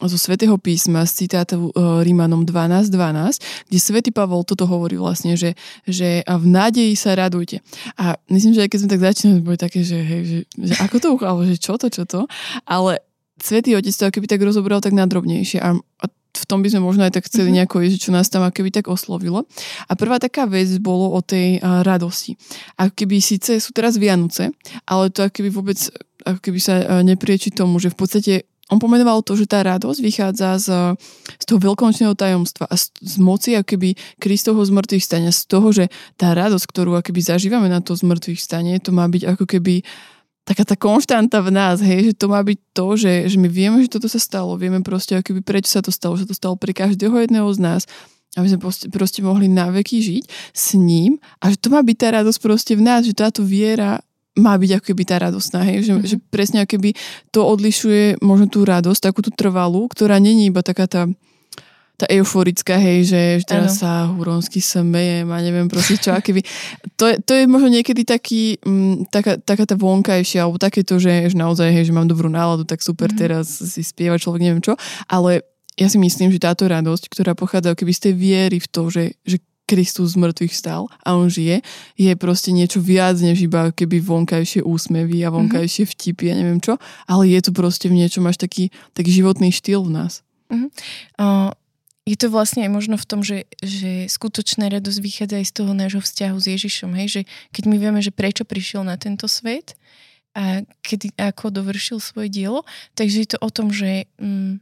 zo 0.00 0.16
svätého 0.16 0.56
písma 0.56 1.04
z 1.04 1.26
citátu 1.26 1.68
uh, 1.76 2.00
Rímanom 2.00 2.48
12.12, 2.48 2.88
12, 2.88 3.68
kde 3.68 3.78
svätý 3.78 4.10
Pavol 4.16 4.48
toto 4.48 4.64
hovorí 4.64 4.96
vlastne, 4.96 5.36
že, 5.36 5.52
že 5.84 6.24
v 6.24 6.46
nádeji 6.48 6.96
sa 6.96 7.12
radujte. 7.12 7.60
A 8.00 8.16
myslím, 8.32 8.56
že 8.56 8.64
aj 8.64 8.70
keď 8.72 8.78
sme 8.80 8.92
tak 8.96 9.04
začínali, 9.12 9.40
boli 9.44 9.58
také, 9.60 9.84
že, 9.84 10.00
hej, 10.00 10.22
že, 10.24 10.38
že 10.56 10.74
ako 10.80 10.96
to, 10.96 11.08
alebo 11.20 11.44
že 11.44 11.60
čo 11.60 11.76
to, 11.76 11.92
čo 11.92 12.08
to, 12.08 12.24
ale 12.64 13.04
svätý 13.36 13.76
Otec 13.76 13.92
to 13.92 14.08
akoby 14.08 14.26
tak 14.28 14.40
rozobral 14.40 14.80
tak 14.80 14.96
nadrobnejšie 14.96 15.60
a, 15.60 15.76
a 15.76 16.06
v 16.30 16.44
tom 16.46 16.62
by 16.62 16.68
sme 16.70 16.82
možno 16.82 17.02
aj 17.06 17.18
tak 17.18 17.26
chceli 17.26 17.50
mhm. 17.50 17.54
nejako 17.62 17.76
ísť, 17.84 17.98
čo 17.98 18.10
nás 18.14 18.30
tam 18.30 18.46
akoby 18.46 18.70
tak 18.70 18.86
oslovilo. 18.86 19.46
A 19.90 19.92
prvá 19.98 20.22
taká 20.22 20.46
vec 20.46 20.70
bolo 20.78 21.10
o 21.12 21.20
tej 21.20 21.58
uh, 21.58 21.82
radosti. 21.82 22.38
Ako 22.78 22.92
keby 22.94 23.18
síce 23.18 23.58
sú 23.58 23.70
teraz 23.74 23.98
Vianoce, 23.98 24.54
ale 24.86 25.10
to 25.10 25.26
akoby 25.26 25.50
vôbec 25.50 25.78
ako 26.20 26.40
keby 26.40 26.60
sa 26.60 26.74
uh, 26.80 26.84
neprieči 27.00 27.50
tomu, 27.50 27.80
že 27.80 27.92
v 27.92 27.98
podstate 27.98 28.34
on 28.70 28.78
pomenoval 28.78 29.26
to, 29.26 29.34
že 29.34 29.50
tá 29.50 29.66
radosť 29.66 29.98
vychádza 29.98 30.48
z, 30.62 30.68
z 31.42 31.44
toho 31.44 31.58
veľkonočného 31.58 32.14
tajomstva 32.14 32.70
a 32.70 32.78
z, 32.78 32.94
z 33.02 33.18
moci 33.18 33.58
akoby 33.58 33.98
Kristovho 34.22 34.62
zmrtvých 34.62 35.02
stania, 35.02 35.34
z 35.34 35.42
toho, 35.50 35.74
že 35.74 35.90
tá 36.14 36.30
radosť, 36.32 36.64
ktorú 36.70 36.94
akoby 36.94 37.18
zažívame 37.18 37.66
na 37.66 37.82
to 37.82 37.98
zmrtvých 37.98 38.38
stane, 38.38 38.78
to 38.78 38.94
má 38.94 39.10
byť 39.10 39.26
ako 39.26 39.44
keby 39.44 39.82
taká 40.50 40.66
tá 40.66 40.74
konštanta 40.74 41.38
v 41.46 41.54
nás, 41.54 41.78
hej, 41.78 42.10
že 42.10 42.14
to 42.18 42.26
má 42.26 42.42
byť 42.42 42.58
to, 42.74 42.98
že, 42.98 43.30
že 43.30 43.36
my 43.38 43.46
vieme, 43.46 43.78
že 43.86 43.94
toto 43.94 44.10
sa 44.10 44.18
stalo, 44.18 44.58
vieme 44.58 44.82
proste, 44.82 45.14
akoby 45.14 45.46
prečo 45.46 45.70
sa 45.70 45.78
to 45.78 45.94
stalo, 45.94 46.18
že 46.18 46.26
to 46.26 46.34
stalo 46.34 46.58
pre 46.58 46.74
každého 46.74 47.14
jedného 47.22 47.46
z 47.54 47.58
nás, 47.62 47.82
aby 48.34 48.50
sme 48.50 48.58
proste, 48.58 48.90
proste 48.90 49.22
mohli 49.22 49.46
na 49.46 49.70
veky 49.70 50.02
žiť 50.02 50.24
s 50.50 50.74
ním 50.74 51.22
a 51.38 51.54
že 51.54 51.56
to 51.62 51.70
má 51.70 51.86
byť 51.86 51.96
tá 52.02 52.08
radosť 52.18 52.38
proste 52.42 52.72
v 52.74 52.82
nás, 52.82 53.06
že 53.06 53.14
táto 53.14 53.46
viera 53.46 54.02
má 54.34 54.58
byť 54.58 54.70
ako 54.78 54.84
keby 54.90 55.02
tá 55.06 55.16
radosná, 55.22 55.62
hej? 55.66 55.86
Že, 55.86 55.92
mm-hmm. 55.94 56.10
že 56.10 56.16
presne 56.34 56.58
ako 56.66 56.70
keby 56.78 56.90
to 57.30 57.46
odlišuje 57.46 58.18
možno 58.18 58.46
tú 58.50 58.66
radosť, 58.66 59.00
takú 59.06 59.22
tú 59.22 59.30
trvalú, 59.30 59.86
ktorá 59.86 60.18
není 60.18 60.50
iba 60.50 60.66
taká 60.66 60.90
tá 60.90 61.06
tá 62.00 62.08
euforická, 62.08 62.80
hej, 62.80 63.12
že, 63.12 63.22
že 63.44 63.44
teraz 63.44 63.76
ano. 63.76 63.80
sa 63.84 63.90
huronsky 64.08 64.64
smejem 64.64 65.28
a 65.28 65.36
neviem 65.44 65.68
proste 65.68 66.00
čo, 66.00 66.16
keby. 66.16 66.40
To, 66.96 67.04
je, 67.12 67.20
to 67.20 67.32
je 67.36 67.44
možno 67.44 67.68
niekedy 67.68 68.08
taký, 68.08 68.56
m, 68.64 69.04
taká, 69.12 69.36
taká 69.36 69.68
tá 69.68 69.76
vonkajšia, 69.76 70.48
alebo 70.48 70.56
takéto, 70.56 70.96
že, 70.96 71.28
že 71.28 71.36
naozaj, 71.36 71.68
hej, 71.68 71.92
že 71.92 71.96
mám 71.96 72.08
dobrú 72.08 72.32
náladu, 72.32 72.64
tak 72.64 72.80
super, 72.80 73.12
mm. 73.12 73.18
teraz 73.20 73.52
si 73.52 73.84
spieva 73.84 74.16
človek, 74.16 74.40
neviem 74.40 74.64
čo, 74.64 74.80
ale 75.12 75.44
ja 75.76 75.92
si 75.92 76.00
myslím, 76.00 76.32
že 76.32 76.40
táto 76.40 76.64
radosť, 76.64 77.12
ktorá 77.12 77.36
pochádza 77.36 77.76
keby 77.76 77.92
z 77.92 78.00
tej 78.08 78.14
viery 78.16 78.56
v 78.56 78.68
to, 78.68 78.88
že, 78.88 79.04
že 79.28 79.36
Kristus 79.68 80.18
z 80.18 80.20
mŕtvych 80.24 80.50
stal 80.56 80.90
a 81.06 81.14
on 81.14 81.30
žije, 81.30 81.62
je 81.94 82.12
proste 82.18 82.50
niečo 82.50 82.82
viac 82.82 83.14
než 83.22 83.46
iba 83.46 83.70
keby 83.70 84.02
vonkajšie 84.02 84.66
úsmevy 84.66 85.22
a 85.22 85.30
mhm. 85.30 85.36
vonkajšie 85.36 85.84
vtipy 85.84 86.32
a 86.32 86.34
neviem 86.34 86.58
čo, 86.58 86.80
ale 87.06 87.28
je 87.30 87.40
to 87.44 87.52
proste 87.54 87.86
v 87.86 88.00
niečom 88.00 88.26
až 88.26 88.40
taký, 88.40 88.72
taký 88.96 89.22
životný 89.22 89.52
štýl 89.54 89.84
v 89.86 89.92
nás. 89.94 90.26
Uh-huh. 90.50 90.66
Uh, 91.14 91.54
je 92.08 92.16
to 92.16 92.32
vlastne 92.32 92.64
aj 92.64 92.70
možno 92.72 92.96
v 92.96 93.06
tom, 93.06 93.20
že, 93.20 93.44
že 93.60 94.08
skutočná 94.08 94.72
radosť 94.72 94.98
vychádza 94.98 95.36
aj 95.44 95.46
z 95.46 95.54
toho 95.54 95.72
nášho 95.76 96.00
vzťahu 96.00 96.36
s 96.40 96.46
Ježišom, 96.48 96.90
hej? 96.96 97.08
že 97.08 97.20
keď 97.52 97.64
my 97.68 97.76
vieme, 97.76 98.00
že 98.00 98.14
prečo 98.14 98.48
prišiel 98.48 98.82
na 98.82 98.96
tento 98.96 99.28
svet 99.28 99.76
a 100.32 100.64
kedy, 100.80 101.12
ako 101.18 101.52
dovršil 101.52 102.00
svoje 102.00 102.32
dielo, 102.32 102.64
takže 102.96 103.16
je 103.26 103.28
to 103.36 103.38
o 103.40 103.50
tom, 103.50 103.68
že... 103.70 104.08
Um, 104.16 104.58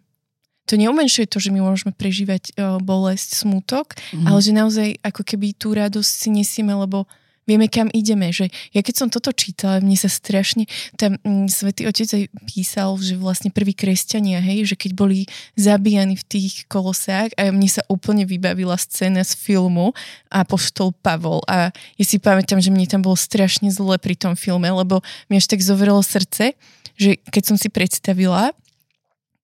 to 0.68 0.76
neumenšuje 0.76 1.33
to, 1.33 1.40
že 1.40 1.49
my 1.49 1.64
môžeme 1.64 1.97
prežívať 1.97 2.52
uh, 2.52 2.76
bolesť, 2.76 3.40
smutok, 3.40 3.97
mm. 4.12 4.28
ale 4.28 4.38
že 4.45 4.52
naozaj 4.52 4.88
ako 5.00 5.25
keby 5.25 5.57
tú 5.57 5.73
radosť 5.73 6.12
si 6.12 6.28
nesieme, 6.28 6.76
lebo 6.76 7.09
vieme, 7.49 7.67
kam 7.73 7.88
ideme. 7.97 8.28
Že 8.28 8.52
ja 8.76 8.85
keď 8.85 8.95
som 8.95 9.09
toto 9.09 9.33
čítala, 9.33 9.81
mne 9.81 9.97
sa 9.97 10.12
strašne, 10.12 10.69
tam 11.00 11.17
mm, 11.25 11.49
svätý 11.49 11.88
Otec 11.88 12.09
aj 12.12 12.25
písal, 12.45 13.00
že 13.00 13.17
vlastne 13.17 13.49
prví 13.49 13.73
kresťania, 13.73 14.45
hej, 14.45 14.69
že 14.69 14.76
keď 14.76 14.93
boli 14.93 15.25
zabíjani 15.57 16.21
v 16.21 16.25
tých 16.28 16.69
kolosách 16.69 17.33
a 17.40 17.49
mne 17.49 17.67
sa 17.73 17.81
úplne 17.88 18.28
vybavila 18.28 18.76
scéna 18.76 19.25
z 19.25 19.33
filmu 19.33 19.97
a 20.28 20.45
poštol 20.45 20.93
Pavol 21.00 21.40
a 21.49 21.73
ja 21.97 22.05
si 22.05 22.21
pamätám, 22.21 22.61
že 22.61 22.69
mne 22.69 22.85
tam 22.85 23.00
bolo 23.00 23.17
strašne 23.17 23.73
zle 23.73 23.97
pri 23.97 24.12
tom 24.12 24.37
filme, 24.37 24.69
lebo 24.69 25.00
mi 25.33 25.40
až 25.40 25.49
tak 25.49 25.64
zovrelo 25.64 26.05
srdce, 26.05 26.52
že 26.99 27.17
keď 27.31 27.43
som 27.49 27.57
si 27.57 27.73
predstavila, 27.73 28.52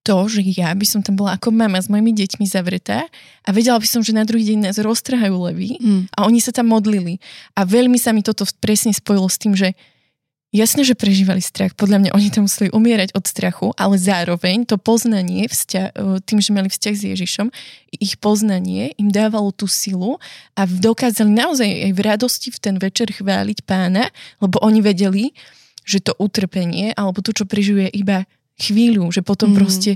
to, 0.05 0.29
že 0.29 0.45
ja 0.45 0.69
by 0.77 0.85
som 0.85 1.01
tam 1.01 1.17
bola 1.17 1.41
ako 1.41 1.49
mama 1.49 1.81
s 1.81 1.89
mojimi 1.89 2.13
deťmi 2.13 2.45
zavretá 2.45 3.09
a 3.43 3.49
vedela 3.51 3.81
by 3.81 3.89
som, 3.89 4.05
že 4.05 4.13
na 4.13 4.29
druhý 4.29 4.53
deň 4.53 4.69
nás 4.69 4.77
roztrhajú 4.77 5.35
levy 5.49 5.81
mm. 5.81 6.13
a 6.13 6.29
oni 6.29 6.45
sa 6.45 6.53
tam 6.53 6.69
modlili. 6.69 7.17
A 7.57 7.65
veľmi 7.65 7.97
sa 7.97 8.13
mi 8.13 8.21
toto 8.21 8.45
presne 8.61 8.93
spojilo 8.93 9.27
s 9.27 9.41
tým, 9.41 9.57
že 9.57 9.73
jasne, 10.55 10.87
že 10.87 10.95
prežívali 10.95 11.43
strach. 11.43 11.75
Podľa 11.75 11.99
mňa 11.99 12.11
oni 12.15 12.29
tam 12.31 12.47
museli 12.47 12.71
umierať 12.71 13.17
od 13.17 13.25
strachu, 13.27 13.67
ale 13.75 13.99
zároveň 13.99 14.69
to 14.69 14.79
poznanie, 14.79 15.51
vzťa, 15.51 15.83
e, 15.83 15.93
tým, 16.23 16.39
že 16.39 16.55
mali 16.55 16.71
vzťah 16.71 16.95
s 16.95 17.03
Ježišom, 17.17 17.47
ich 17.99 18.15
poznanie 18.23 18.95
im 18.95 19.11
dávalo 19.11 19.51
tú 19.51 19.67
silu 19.67 20.23
a 20.55 20.69
dokázali 20.69 21.33
naozaj 21.33 21.67
aj 21.67 21.93
v 21.97 22.01
radosti 22.05 22.49
v 22.55 22.59
ten 22.61 22.77
večer 22.79 23.11
chváliť 23.11 23.67
pána, 23.67 24.13
lebo 24.39 24.63
oni 24.63 24.79
vedeli, 24.79 25.35
že 25.83 25.99
to 26.01 26.15
utrpenie 26.21 26.95
alebo 26.95 27.19
to, 27.21 27.35
čo 27.35 27.45
prežuje 27.45 27.91
iba 27.91 28.25
chvíľu, 28.59 29.11
že 29.11 29.23
potom 29.23 29.53
mm. 29.53 29.57
proste 29.59 29.93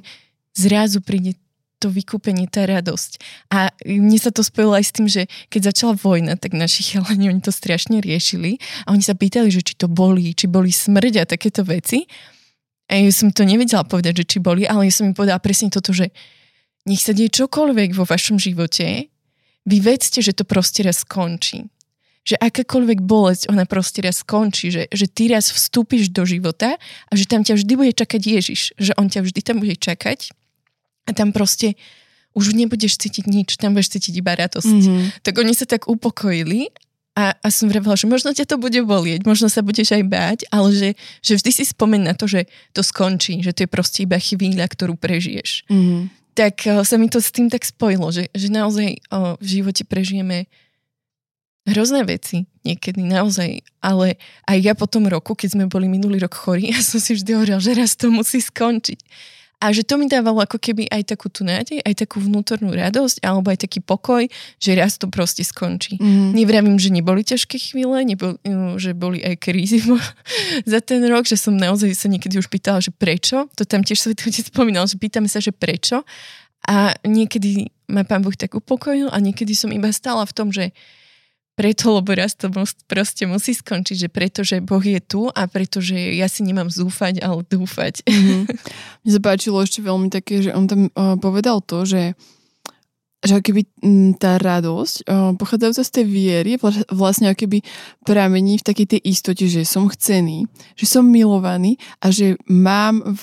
zrazu 0.55 0.99
príde 1.03 1.39
to 1.79 1.95
vykúpenie, 1.95 2.51
tá 2.51 2.67
radosť. 2.67 3.23
A 3.55 3.71
mne 3.87 4.19
sa 4.19 4.35
to 4.35 4.43
spojilo 4.43 4.75
aj 4.75 4.85
s 4.85 4.95
tým, 4.95 5.07
že 5.07 5.31
keď 5.47 5.71
začala 5.71 5.95
vojna, 5.95 6.35
tak 6.35 6.59
naši 6.59 6.83
chalani, 6.83 7.31
oni 7.31 7.39
to 7.39 7.55
strašne 7.55 8.03
riešili 8.03 8.59
a 8.83 8.91
oni 8.91 9.03
sa 9.03 9.15
pýtali, 9.15 9.47
že 9.55 9.63
či 9.63 9.79
to 9.79 9.87
boli, 9.87 10.35
či 10.35 10.51
boli 10.51 10.75
smrť 10.75 11.23
a 11.23 11.31
takéto 11.31 11.63
veci. 11.63 12.11
A 12.91 12.99
ja 12.99 13.13
som 13.15 13.31
to 13.31 13.47
nevedela 13.47 13.87
povedať, 13.87 14.27
že 14.27 14.37
či 14.37 14.39
boli, 14.43 14.67
ale 14.67 14.91
ja 14.91 14.93
som 14.93 15.07
im 15.07 15.15
povedala 15.15 15.39
presne 15.39 15.71
toto, 15.71 15.95
že 15.95 16.11
nech 16.83 16.99
sa 16.99 17.15
deje 17.15 17.31
čokoľvek 17.31 17.95
vo 17.95 18.03
vašom 18.03 18.43
živote, 18.43 19.07
vy 19.69 19.77
vedzte, 19.79 20.19
že 20.25 20.35
to 20.35 20.49
proste 20.49 20.83
raz 20.83 21.07
skončí 21.07 21.69
že 22.29 22.37
akákoľvek 22.37 23.01
bolesť, 23.01 23.49
ona 23.49 23.65
proste 23.65 24.05
raz 24.05 24.21
skončí, 24.21 24.69
že, 24.69 24.85
že 24.93 25.09
ty 25.09 25.33
raz 25.33 25.49
vstúpiš 25.49 26.13
do 26.13 26.29
života 26.29 26.77
a 27.09 27.13
že 27.17 27.25
tam 27.25 27.41
ťa 27.41 27.57
vždy 27.57 27.73
bude 27.73 27.93
čakať 27.97 28.21
Ježiš, 28.21 28.61
že 28.77 28.93
on 29.01 29.09
ťa 29.09 29.25
vždy 29.25 29.41
tam 29.41 29.65
bude 29.65 29.81
čakať 29.81 30.37
a 31.09 31.11
tam 31.17 31.33
proste 31.33 31.81
už 32.37 32.53
nebudeš 32.53 33.01
cítiť 33.01 33.25
nič, 33.25 33.57
tam 33.57 33.73
budeš 33.73 33.97
cítiť 33.97 34.21
iba 34.21 34.37
radosť. 34.37 34.69
Mm-hmm. 34.69 35.25
Tak 35.25 35.35
oni 35.41 35.53
sa 35.57 35.65
tak 35.65 35.89
upokojili 35.89 36.69
a, 37.17 37.33
a 37.33 37.49
som 37.49 37.73
vravela, 37.73 37.97
že 37.97 38.05
možno 38.05 38.37
ťa 38.37 38.45
to 38.45 38.61
bude 38.61 38.79
bolieť, 38.85 39.25
možno 39.25 39.49
sa 39.49 39.65
budeš 39.65 39.97
aj 39.97 40.05
báť, 40.05 40.39
ale 40.53 40.69
že, 40.77 40.91
že 41.25 41.41
vždy 41.41 41.51
si 41.51 41.65
spomeň 41.65 42.13
na 42.13 42.15
to, 42.15 42.29
že 42.29 42.45
to 42.77 42.85
skončí, 42.85 43.41
že 43.41 43.57
to 43.57 43.65
je 43.65 43.73
proste 43.73 44.05
iba 44.05 44.21
chvíľa, 44.21 44.69
ktorú 44.69 45.01
prežiješ. 45.01 45.65
Mm-hmm. 45.73 46.03
Tak 46.37 46.55
uh, 46.69 46.85
sa 46.85 47.01
mi 47.01 47.09
to 47.09 47.19
s 47.19 47.33
tým 47.33 47.49
tak 47.49 47.65
spojilo, 47.65 48.13
že, 48.13 48.29
že 48.37 48.53
naozaj 48.53 49.01
uh, 49.09 49.35
v 49.41 49.47
živote 49.49 49.83
prežijeme 49.89 50.47
hrozné 51.69 52.03
veci 52.09 52.49
niekedy 52.65 53.01
naozaj, 53.01 53.65
ale 53.81 54.21
aj 54.45 54.59
ja 54.61 54.75
po 54.77 54.85
tom 54.85 55.09
roku, 55.09 55.33
keď 55.33 55.57
sme 55.57 55.65
boli 55.71 55.89
minulý 55.89 56.21
rok 56.21 56.37
chorí, 56.37 56.69
ja 56.75 56.81
som 56.81 57.01
si 57.01 57.17
vždy 57.17 57.31
hovorila, 57.37 57.61
že 57.61 57.77
raz 57.77 57.97
to 57.97 58.13
musí 58.13 58.41
skončiť. 58.41 59.01
A 59.59 59.75
že 59.75 59.83
to 59.83 59.99
mi 59.99 60.07
dávalo 60.07 60.39
ako 60.39 60.55
keby 60.55 60.87
aj 60.87 61.11
takú 61.11 61.27
tú 61.27 61.43
nádej, 61.43 61.83
aj 61.83 62.07
takú 62.07 62.23
vnútornú 62.23 62.71
radosť, 62.79 63.27
alebo 63.27 63.51
aj 63.51 63.67
taký 63.67 63.83
pokoj, 63.83 64.23
že 64.63 64.71
raz 64.79 65.03
to 65.03 65.11
proste 65.11 65.43
skončí. 65.43 65.99
Mm. 65.99 66.31
Nevravím, 66.31 66.79
že 66.79 66.95
neboli 66.95 67.27
ťažké 67.27 67.59
chvíle, 67.59 67.99
nebol, 68.07 68.39
no, 68.47 68.79
že 68.79 68.95
boli 68.95 69.19
aj 69.19 69.35
krízy 69.43 69.83
za 70.73 70.79
ten 70.79 71.03
rok, 71.11 71.27
že 71.27 71.35
som 71.35 71.59
naozaj 71.59 71.91
sa 71.99 72.07
niekedy 72.07 72.39
už 72.39 72.47
pýtala, 72.47 72.79
že 72.79 72.95
prečo. 72.95 73.51
To 73.59 73.67
tam 73.67 73.83
tiež 73.83 73.99
Svetý 73.99 74.31
Otec 74.31 74.47
spomínal, 74.47 74.87
že 74.87 74.95
pýtame 74.95 75.27
sa, 75.27 75.43
že 75.43 75.51
prečo. 75.51 76.07
A 76.71 76.95
niekedy 77.03 77.75
ma 77.91 78.07
Pán 78.07 78.23
Boh 78.23 78.39
tak 78.39 78.55
upokojil 78.55 79.11
a 79.11 79.19
niekedy 79.19 79.59
som 79.59 79.75
iba 79.75 79.91
stála 79.91 80.23
v 80.23 80.37
tom, 80.39 80.55
že 80.55 80.71
preto, 81.59 81.99
lebo 81.99 82.15
raz 82.15 82.39
to 82.39 82.47
proste 82.87 83.27
musí 83.27 83.51
skončiť, 83.51 84.07
že 84.07 84.09
pretože 84.09 84.63
Boh 84.63 84.79
je 84.79 85.03
tu 85.03 85.27
a 85.27 85.51
pretože 85.51 85.99
ja 85.99 86.31
si 86.31 86.47
nemám 86.47 86.71
zúfať, 86.71 87.19
ale 87.19 87.43
dúfať. 87.43 88.07
Mm-hmm. 88.07 88.41
Mne 89.03 89.11
sa 89.11 89.21
páčilo 89.21 89.59
ešte 89.59 89.83
veľmi 89.83 90.07
také, 90.07 90.39
že 90.39 90.55
on 90.55 90.71
tam 90.71 90.87
uh, 90.95 91.19
povedal 91.19 91.59
to, 91.67 91.83
že 91.83 92.15
že 93.19 93.43
keby 93.43 93.67
tá 94.23 94.39
radosť 94.39 95.03
uh, 95.03 95.35
pochádzajúca 95.35 95.83
z 95.83 95.91
tej 95.91 96.07
viery 96.07 96.55
vlastne 96.87 97.35
keby 97.35 97.67
pramení 98.07 98.63
v 98.63 98.67
takej 98.71 98.87
tej 98.95 99.01
istote, 99.11 99.51
že 99.51 99.67
som 99.67 99.91
chcený, 99.91 100.47
že 100.79 100.87
som 100.87 101.03
milovaný 101.03 101.83
a 101.99 102.15
že 102.15 102.39
mám 102.47 103.03
v 103.03 103.23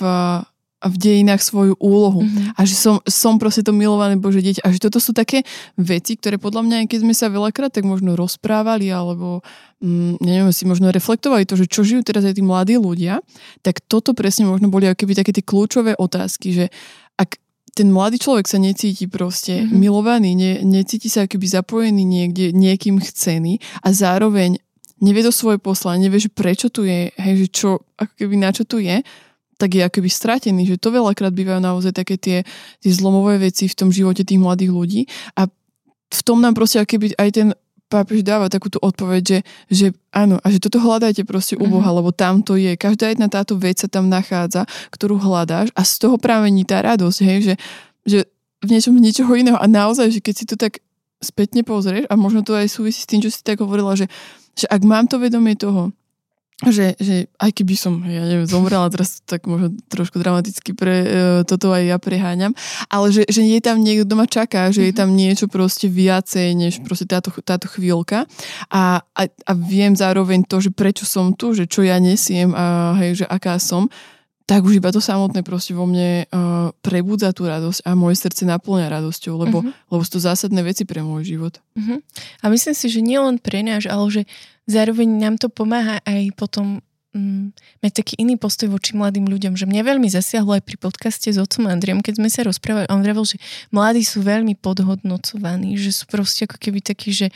v 0.84 0.96
dejinách 1.00 1.40
svoju 1.40 1.74
úlohu. 1.80 2.20
Mm-hmm. 2.20 2.52
A 2.52 2.60
že 2.68 2.76
som, 2.76 3.00
som 3.08 3.40
proste 3.40 3.64
to 3.64 3.72
milované 3.72 4.20
Bože 4.20 4.44
dieťa. 4.44 4.60
A 4.60 4.68
že 4.68 4.80
toto 4.80 5.00
sú 5.00 5.16
také 5.16 5.40
veci, 5.80 6.20
ktoré 6.20 6.36
podľa 6.36 6.68
mňa, 6.68 6.76
keď 6.84 6.98
sme 7.00 7.14
sa 7.16 7.32
veľakrát 7.32 7.72
tak 7.72 7.88
možno 7.88 8.12
rozprávali, 8.12 8.92
alebo 8.92 9.40
mm, 9.80 10.20
neviem, 10.20 10.52
si 10.52 10.68
možno 10.68 10.92
reflektovali 10.92 11.48
to, 11.48 11.56
že 11.56 11.72
čo 11.72 11.80
žijú 11.80 12.04
teraz 12.04 12.28
aj 12.28 12.36
tí 12.36 12.44
mladí 12.44 12.76
ľudia, 12.76 13.24
tak 13.64 13.80
toto 13.88 14.12
presne 14.12 14.44
možno 14.44 14.68
boli 14.68 14.84
keby 14.84 15.16
také 15.16 15.32
tie 15.32 15.44
kľúčové 15.44 15.96
otázky, 15.96 16.52
že 16.52 16.64
ak 17.16 17.40
ten 17.76 17.88
mladý 17.92 18.20
človek 18.20 18.44
sa 18.44 18.60
necíti 18.60 19.08
proste 19.08 19.64
mm-hmm. 19.64 19.76
milovaný, 19.76 20.36
ne, 20.36 20.52
necíti 20.60 21.08
sa 21.08 21.24
keby 21.24 21.44
zapojený 21.44 22.04
niekde, 22.04 22.52
niekým 22.52 23.00
chcený 23.00 23.60
a 23.80 23.92
zároveň 23.96 24.60
nevie 25.00 25.20
to 25.24 25.32
svoje 25.32 25.60
poslanie, 25.60 26.08
nevie, 26.08 26.24
že 26.24 26.32
prečo 26.32 26.72
tu 26.72 26.88
je, 26.88 27.12
hej, 27.12 27.34
že 27.44 27.48
čo, 27.52 27.84
ako 28.00 28.12
keby 28.16 28.34
na 28.40 28.48
čo 28.52 28.64
tu 28.64 28.80
je, 28.80 29.04
tak 29.56 29.76
je 29.76 29.82
akoby 29.82 30.08
stratený, 30.12 30.62
že 30.68 30.76
to 30.76 30.92
veľakrát 30.92 31.32
bývajú 31.32 31.60
naozaj 31.60 31.92
také 31.96 32.20
tie, 32.20 32.44
tie 32.80 32.92
zlomové 32.92 33.40
veci 33.40 33.68
v 33.68 33.76
tom 33.76 33.88
živote 33.88 34.22
tých 34.22 34.40
mladých 34.40 34.72
ľudí 34.72 35.02
a 35.36 35.48
v 36.06 36.20
tom 36.22 36.38
nám 36.44 36.54
proste 36.54 36.78
akoby 36.78 37.16
aj 37.16 37.30
ten 37.32 37.48
pápež 37.86 38.26
dáva 38.26 38.50
takúto 38.50 38.82
odpoveď, 38.82 39.22
že, 39.22 39.38
že 39.70 39.86
áno, 40.10 40.42
a 40.42 40.46
že 40.50 40.58
toto 40.58 40.82
hľadajte 40.82 41.22
proste 41.22 41.54
u 41.54 41.66
Boha, 41.70 41.86
mm-hmm. 41.86 41.98
lebo 42.02 42.10
tam 42.10 42.42
to 42.42 42.58
je. 42.58 42.74
Každá 42.74 43.14
jedna 43.14 43.30
táto 43.30 43.54
vec 43.54 43.78
sa 43.78 43.86
tam 43.86 44.10
nachádza, 44.10 44.66
ktorú 44.90 45.22
hľadáš 45.22 45.70
a 45.72 45.86
z 45.86 45.94
toho 46.02 46.16
pramení 46.18 46.66
tá 46.66 46.82
radosť, 46.82 47.18
hej, 47.22 47.38
že, 47.42 47.54
že 48.02 48.18
v 48.66 48.68
niečom 48.74 48.98
niečoho 48.98 49.30
iného 49.38 49.58
a 49.58 49.66
naozaj, 49.70 50.10
že 50.10 50.20
keď 50.20 50.34
si 50.34 50.44
to 50.50 50.56
tak 50.58 50.82
spätne 51.22 51.62
pozrieš 51.62 52.10
a 52.10 52.14
možno 52.18 52.42
to 52.42 52.58
aj 52.58 52.66
súvisí 52.66 53.06
s 53.06 53.08
tým, 53.08 53.22
čo 53.22 53.30
si 53.30 53.40
tak 53.40 53.62
hovorila, 53.62 53.94
že, 53.94 54.10
že 54.58 54.66
ak 54.66 54.82
mám 54.82 55.06
to 55.06 55.22
vedomie 55.22 55.54
toho, 55.54 55.94
že, 56.64 56.96
že 56.96 57.28
aj 57.36 57.52
keby 57.52 57.76
som, 57.76 58.00
ja 58.00 58.24
neviem, 58.24 58.48
zomrela, 58.48 58.88
teraz 58.94 59.20
tak 59.28 59.44
možno 59.44 59.76
trošku 59.92 60.16
dramaticky 60.16 60.72
pre 60.72 60.96
e, 61.04 61.08
toto 61.44 61.68
aj 61.76 61.84
ja 61.84 61.96
preháňam, 62.00 62.56
ale 62.88 63.12
že, 63.12 63.28
že 63.28 63.44
je 63.44 63.60
tam 63.60 63.84
niekto, 63.84 64.08
kto 64.08 64.14
ma 64.16 64.24
čaká, 64.24 64.72
že 64.72 64.88
je 64.88 64.92
mhm. 64.96 64.98
tam 64.98 65.08
niečo 65.12 65.46
proste 65.52 65.92
viacej, 65.92 66.56
než 66.56 66.80
proste 66.80 67.04
táto, 67.04 67.28
táto 67.44 67.68
chvíľka 67.68 68.24
a, 68.72 69.04
a, 69.04 69.22
a 69.28 69.52
viem 69.52 69.92
zároveň 69.92 70.48
to, 70.48 70.64
že 70.64 70.72
prečo 70.72 71.04
som 71.04 71.36
tu, 71.36 71.52
že 71.52 71.68
čo 71.68 71.84
ja 71.84 72.00
nesiem 72.00 72.56
a 72.56 72.96
hej, 73.04 73.24
že 73.24 73.26
aká 73.28 73.60
som, 73.60 73.92
tak 74.46 74.62
už 74.62 74.78
iba 74.78 74.94
to 74.94 75.02
samotné 75.02 75.42
proste 75.42 75.74
vo 75.74 75.90
mne 75.90 76.30
uh, 76.30 76.70
prebudza 76.78 77.34
tú 77.34 77.50
radosť 77.50 77.82
a 77.82 77.98
moje 77.98 78.22
srdce 78.22 78.46
naplňa 78.46 78.86
radosťou, 78.94 79.34
lebo, 79.42 79.66
uh-huh. 79.66 79.74
lebo 79.90 80.00
sú 80.06 80.16
to 80.16 80.20
zásadné 80.22 80.62
veci 80.62 80.86
pre 80.86 81.02
môj 81.02 81.34
život. 81.34 81.58
Uh-huh. 81.74 81.98
A 82.40 82.46
myslím 82.54 82.78
si, 82.78 82.86
že 82.86 83.02
nielen 83.02 83.42
pre 83.42 83.66
náš, 83.66 83.90
ale 83.90 84.06
že 84.06 84.22
zároveň 84.70 85.10
nám 85.18 85.34
to 85.42 85.50
pomáha 85.50 85.98
aj 86.06 86.30
potom 86.38 86.78
mm, 87.16 87.58
mať 87.82 87.92
taký 88.02 88.14
iný 88.22 88.38
postoj 88.38 88.70
voči 88.70 88.94
mladým 88.94 89.26
ľuďom, 89.26 89.58
že 89.58 89.66
mňa 89.66 89.82
veľmi 89.82 90.06
zasiahlo 90.06 90.54
aj 90.54 90.62
pri 90.62 90.76
podcaste 90.78 91.26
s 91.32 91.42
otcom 91.42 91.66
Andriom, 91.66 92.04
keď 92.04 92.22
sme 92.22 92.30
sa 92.30 92.46
rozprávali, 92.46 92.86
on 92.86 93.02
vravel, 93.02 93.26
že 93.26 93.42
mladí 93.74 94.06
sú 94.06 94.22
veľmi 94.22 94.54
podhodnocovaní, 94.62 95.74
že 95.74 95.90
sú 95.90 96.06
proste 96.06 96.44
ako 96.46 96.60
keby 96.60 96.86
takí, 96.86 97.10
že 97.10 97.34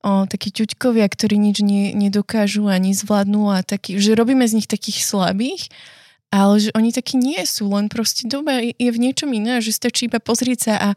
o, 0.00 0.24
takí 0.24 0.54
ťuďkovia, 0.54 1.04
ktorí 1.04 1.36
nič 1.36 1.60
nie, 1.60 1.92
nedokážu 1.92 2.70
ani 2.70 2.96
zvládnu 2.96 3.52
a 3.52 3.60
taký, 3.60 4.00
že 4.00 4.16
robíme 4.16 4.46
z 4.46 4.62
nich 4.62 4.68
takých 4.70 5.02
slabých, 5.04 5.68
ale 6.30 6.54
že 6.58 6.70
oni 6.74 6.90
takí 6.90 7.16
nie 7.16 7.42
sú, 7.46 7.70
len 7.70 7.86
proste 7.86 8.26
doba 8.26 8.60
je 8.60 8.90
v 8.90 8.98
niečom 8.98 9.30
iné, 9.30 9.62
že 9.62 9.74
stačí 9.74 10.10
iba 10.10 10.18
pozrieť 10.18 10.58
sa 10.58 10.74
a 10.76 10.90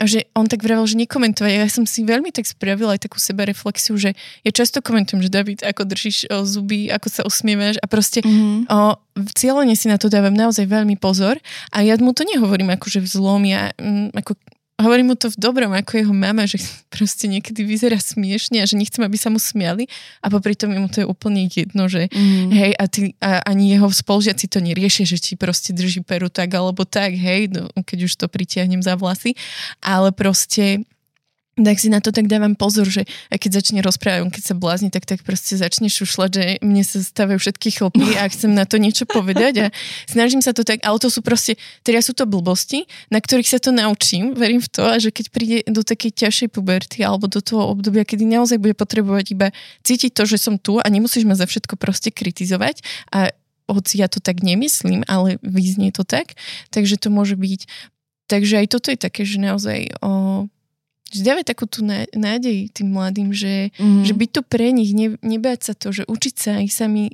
a 0.00 0.08
že 0.08 0.24
on 0.32 0.48
tak 0.48 0.64
vravel, 0.64 0.88
že 0.88 0.96
nekomentuje. 0.96 1.52
Ja 1.52 1.68
som 1.68 1.84
si 1.84 2.00
veľmi 2.00 2.32
tak 2.32 2.48
spravila 2.48 2.96
aj 2.96 3.04
takú 3.06 3.20
sebareflexiu, 3.20 4.00
že 4.00 4.16
ja 4.40 4.50
často 4.50 4.80
komentujem, 4.80 5.20
že 5.20 5.28
David, 5.28 5.60
ako 5.60 5.84
držíš 5.84 6.32
o, 6.32 6.48
zuby, 6.48 6.88
ako 6.88 7.08
sa 7.12 7.22
usmievaš 7.28 7.76
a 7.76 7.86
proste 7.86 8.24
mm-hmm. 8.24 8.72
o, 8.72 8.96
cieľene 9.36 9.76
si 9.76 9.92
na 9.92 10.00
to 10.00 10.08
dávam 10.08 10.32
naozaj 10.32 10.64
veľmi 10.64 10.96
pozor 10.96 11.36
a 11.76 11.84
ja 11.84 11.92
mu 12.00 12.16
to 12.16 12.24
nehovorím 12.24 12.72
akože 12.72 13.04
v 13.04 13.08
zlom, 13.08 13.44
ja 13.44 13.76
m, 13.76 14.08
mm, 14.08 14.16
ako 14.16 14.32
hovorím 14.80 15.12
mu 15.12 15.14
to 15.14 15.28
v 15.28 15.36
dobrom, 15.36 15.72
ako 15.72 16.00
jeho 16.00 16.14
mama, 16.14 16.48
že 16.48 16.60
proste 16.94 17.28
niekedy 17.28 17.66
vyzerá 17.66 17.98
smiešne 18.00 18.62
a 18.62 18.68
že 18.68 18.78
nechcem, 18.78 19.02
aby 19.04 19.16
sa 19.18 19.28
mu 19.28 19.36
smiali 19.42 19.88
a 20.24 20.32
popri 20.32 20.56
tom 20.56 20.72
mu 20.72 20.88
to 20.88 21.04
je 21.04 21.06
úplne 21.06 21.44
jedno, 21.50 21.90
že 21.90 22.08
mm. 22.08 22.50
hej, 22.52 22.72
a, 22.76 22.84
ty, 22.88 23.00
a 23.20 23.44
ani 23.44 23.76
jeho 23.76 23.88
spolužiaci 23.90 24.48
to 24.48 24.58
neriešia, 24.62 25.04
že 25.04 25.18
ti 25.20 25.32
proste 25.36 25.74
drží 25.74 26.00
peru 26.06 26.32
tak 26.32 26.52
alebo 26.54 26.86
tak, 26.86 27.12
hej, 27.12 27.52
no, 27.52 27.68
keď 27.84 27.98
už 28.08 28.12
to 28.16 28.26
pritiahnem 28.30 28.80
za 28.80 28.96
vlasy, 28.96 29.36
ale 29.82 30.14
proste 30.14 30.84
tak 31.52 31.76
si 31.76 31.92
na 31.92 32.00
to 32.00 32.16
tak 32.16 32.32
dávam 32.32 32.56
pozor, 32.56 32.88
že 32.88 33.04
aj 33.28 33.36
keď 33.44 33.50
začne 33.60 33.80
rozprávať, 33.84 34.24
keď 34.32 34.44
sa 34.48 34.54
blázni, 34.56 34.88
tak 34.88 35.04
tak 35.04 35.20
proste 35.20 35.60
začne 35.60 35.92
šušľať, 35.92 36.30
že 36.32 36.44
mne 36.64 36.80
sa 36.80 37.04
stavajú 37.04 37.36
všetky 37.36 37.68
chlpy 37.76 38.16
a 38.16 38.24
chcem 38.32 38.56
na 38.56 38.64
to 38.64 38.80
niečo 38.80 39.04
povedať 39.04 39.54
a 39.60 39.66
snažím 40.08 40.40
sa 40.40 40.56
to 40.56 40.64
tak, 40.64 40.80
ale 40.80 40.96
to 40.96 41.12
sú 41.12 41.20
proste, 41.20 41.60
teraz 41.84 42.08
sú 42.08 42.16
to 42.16 42.24
blbosti, 42.24 42.88
na 43.12 43.20
ktorých 43.20 43.52
sa 43.52 43.60
to 43.60 43.68
naučím, 43.68 44.32
verím 44.32 44.64
v 44.64 44.68
to 44.72 44.80
a 44.80 44.96
že 44.96 45.12
keď 45.12 45.26
príde 45.28 45.58
do 45.68 45.84
takej 45.84 46.24
ťažšej 46.24 46.48
puberty 46.56 47.04
alebo 47.04 47.28
do 47.28 47.44
toho 47.44 47.68
obdobia, 47.68 48.08
kedy 48.08 48.24
naozaj 48.24 48.56
bude 48.56 48.72
potrebovať 48.72 49.36
iba 49.36 49.52
cítiť 49.84 50.16
to, 50.16 50.24
že 50.24 50.40
som 50.40 50.56
tu 50.56 50.80
a 50.80 50.86
nemusíš 50.88 51.28
ma 51.28 51.36
za 51.36 51.44
všetko 51.44 51.76
proste 51.76 52.08
kritizovať 52.08 52.80
a 53.12 53.28
hoci 53.68 54.00
ja 54.00 54.08
to 54.08 54.24
tak 54.24 54.40
nemyslím, 54.40 55.04
ale 55.04 55.36
vyznie 55.44 55.92
to 55.92 56.02
tak, 56.02 56.32
takže 56.72 56.96
to 56.96 57.12
môže 57.12 57.36
byť. 57.36 57.68
Takže 58.26 58.64
aj 58.64 58.66
toto 58.72 58.88
je 58.88 58.98
také, 58.98 59.28
že 59.28 59.36
naozaj 59.36 60.00
o, 60.00 60.48
dávaj 61.20 61.44
takú 61.44 61.68
tú 61.68 61.84
nádej 62.16 62.72
tým 62.72 62.88
mladým, 62.88 63.36
že, 63.36 63.68
mm. 63.76 64.08
že 64.08 64.16
byť 64.16 64.30
to 64.32 64.40
pre 64.40 64.72
nich, 64.72 64.96
ne, 64.96 65.20
nebáť 65.20 65.60
sa 65.60 65.72
to, 65.76 65.92
že 65.92 66.08
učiť 66.08 66.34
sa 66.40 66.64
ich 66.64 66.72
sami 66.72 67.12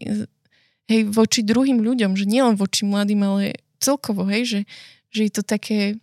hej, 0.86 1.02
voči 1.10 1.42
druhým 1.42 1.82
ľuďom, 1.82 2.14
že 2.14 2.24
nielen 2.24 2.54
voči 2.54 2.86
mladým, 2.86 3.20
ale 3.26 3.58
celkovo, 3.82 4.22
hej, 4.30 4.46
že, 4.46 4.60
že 5.10 5.20
je 5.26 5.32
to 5.34 5.42
také, 5.42 5.98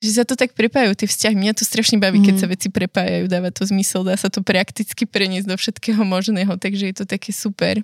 že 0.00 0.16
sa 0.16 0.24
to 0.24 0.36
tak 0.36 0.56
prepájajú 0.56 0.96
tie 0.96 1.08
vzťahy. 1.08 1.36
Mňa 1.36 1.56
to 1.56 1.64
strašne 1.64 2.00
baví, 2.00 2.20
mm. 2.20 2.26
keď 2.32 2.36
sa 2.40 2.46
veci 2.48 2.68
prepájajú, 2.72 3.28
dáva 3.28 3.52
to 3.52 3.64
zmysel, 3.64 4.04
dá 4.04 4.16
sa 4.16 4.32
to 4.32 4.40
prakticky 4.40 5.04
preniesť 5.04 5.48
do 5.48 5.56
všetkého 5.56 6.00
možného, 6.04 6.56
takže 6.56 6.84
je 6.92 6.94
to 7.00 7.04
také 7.04 7.32
super. 7.32 7.80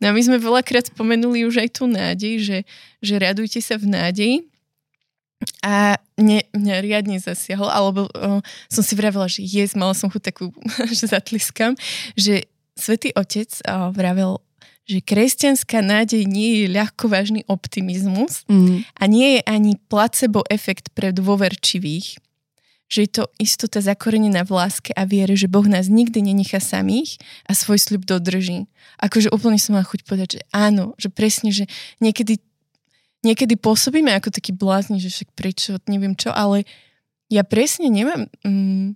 No 0.00 0.08
a 0.08 0.12
my 0.12 0.20
sme 0.20 0.36
veľakrát 0.36 0.92
spomenuli 0.92 1.48
už 1.48 1.64
aj 1.64 1.68
tú 1.80 1.88
nádej, 1.88 2.34
že, 2.40 2.58
že 3.00 3.14
radujte 3.16 3.60
sa 3.60 3.80
v 3.80 3.88
nádeji, 3.88 4.36
a 5.60 6.00
mne, 6.16 6.48
mňa 6.56 6.76
riadne 6.80 7.18
zasiahol, 7.20 7.68
alebo 7.68 8.08
o, 8.08 8.40
som 8.72 8.82
si 8.82 8.96
vravela, 8.96 9.28
že 9.28 9.44
jes, 9.44 9.76
mala 9.76 9.92
som 9.92 10.08
chuť 10.08 10.22
takú, 10.32 10.48
že 10.96 11.12
zatliskam, 11.12 11.76
že 12.16 12.48
Svetý 12.76 13.12
Otec 13.16 13.52
o, 13.64 13.92
vravel, 13.92 14.40
že 14.86 15.02
kresťanská 15.02 15.82
nádej 15.82 16.22
nie 16.24 16.62
je 16.62 16.66
ľahko 16.70 17.10
vážny 17.10 17.42
optimizmus 17.50 18.46
mm. 18.46 18.86
a 18.96 19.02
nie 19.10 19.38
je 19.38 19.40
ani 19.44 19.72
placebo 19.90 20.46
efekt 20.46 20.94
pre 20.94 21.10
dôverčivých. 21.10 22.22
Že 22.86 22.98
je 23.02 23.10
to 23.10 23.24
istota 23.42 23.82
zakorenená 23.82 24.46
v 24.46 24.62
láske 24.62 24.94
a 24.94 25.02
viere, 25.02 25.34
že 25.34 25.50
Boh 25.50 25.66
nás 25.66 25.90
nikdy 25.90 26.22
nenechá 26.22 26.62
samých 26.62 27.18
a 27.50 27.50
svoj 27.50 27.82
sľub 27.82 28.06
dodrží. 28.06 28.70
Akože 29.02 29.34
úplne 29.34 29.58
som 29.58 29.74
mala 29.74 29.82
chuť 29.82 30.06
povedať, 30.06 30.38
že 30.38 30.42
áno, 30.54 30.94
že 30.94 31.10
presne, 31.10 31.50
že 31.50 31.66
niekedy 31.98 32.38
niekedy 33.26 33.58
pôsobíme 33.58 34.14
ako 34.14 34.30
taký 34.30 34.54
blázni, 34.54 35.02
že 35.02 35.10
však 35.10 35.34
prečo, 35.34 35.82
neviem 35.90 36.14
čo, 36.14 36.30
ale 36.30 36.62
ja 37.26 37.42
presne 37.42 37.90
nemám, 37.90 38.30
mm, 38.46 38.94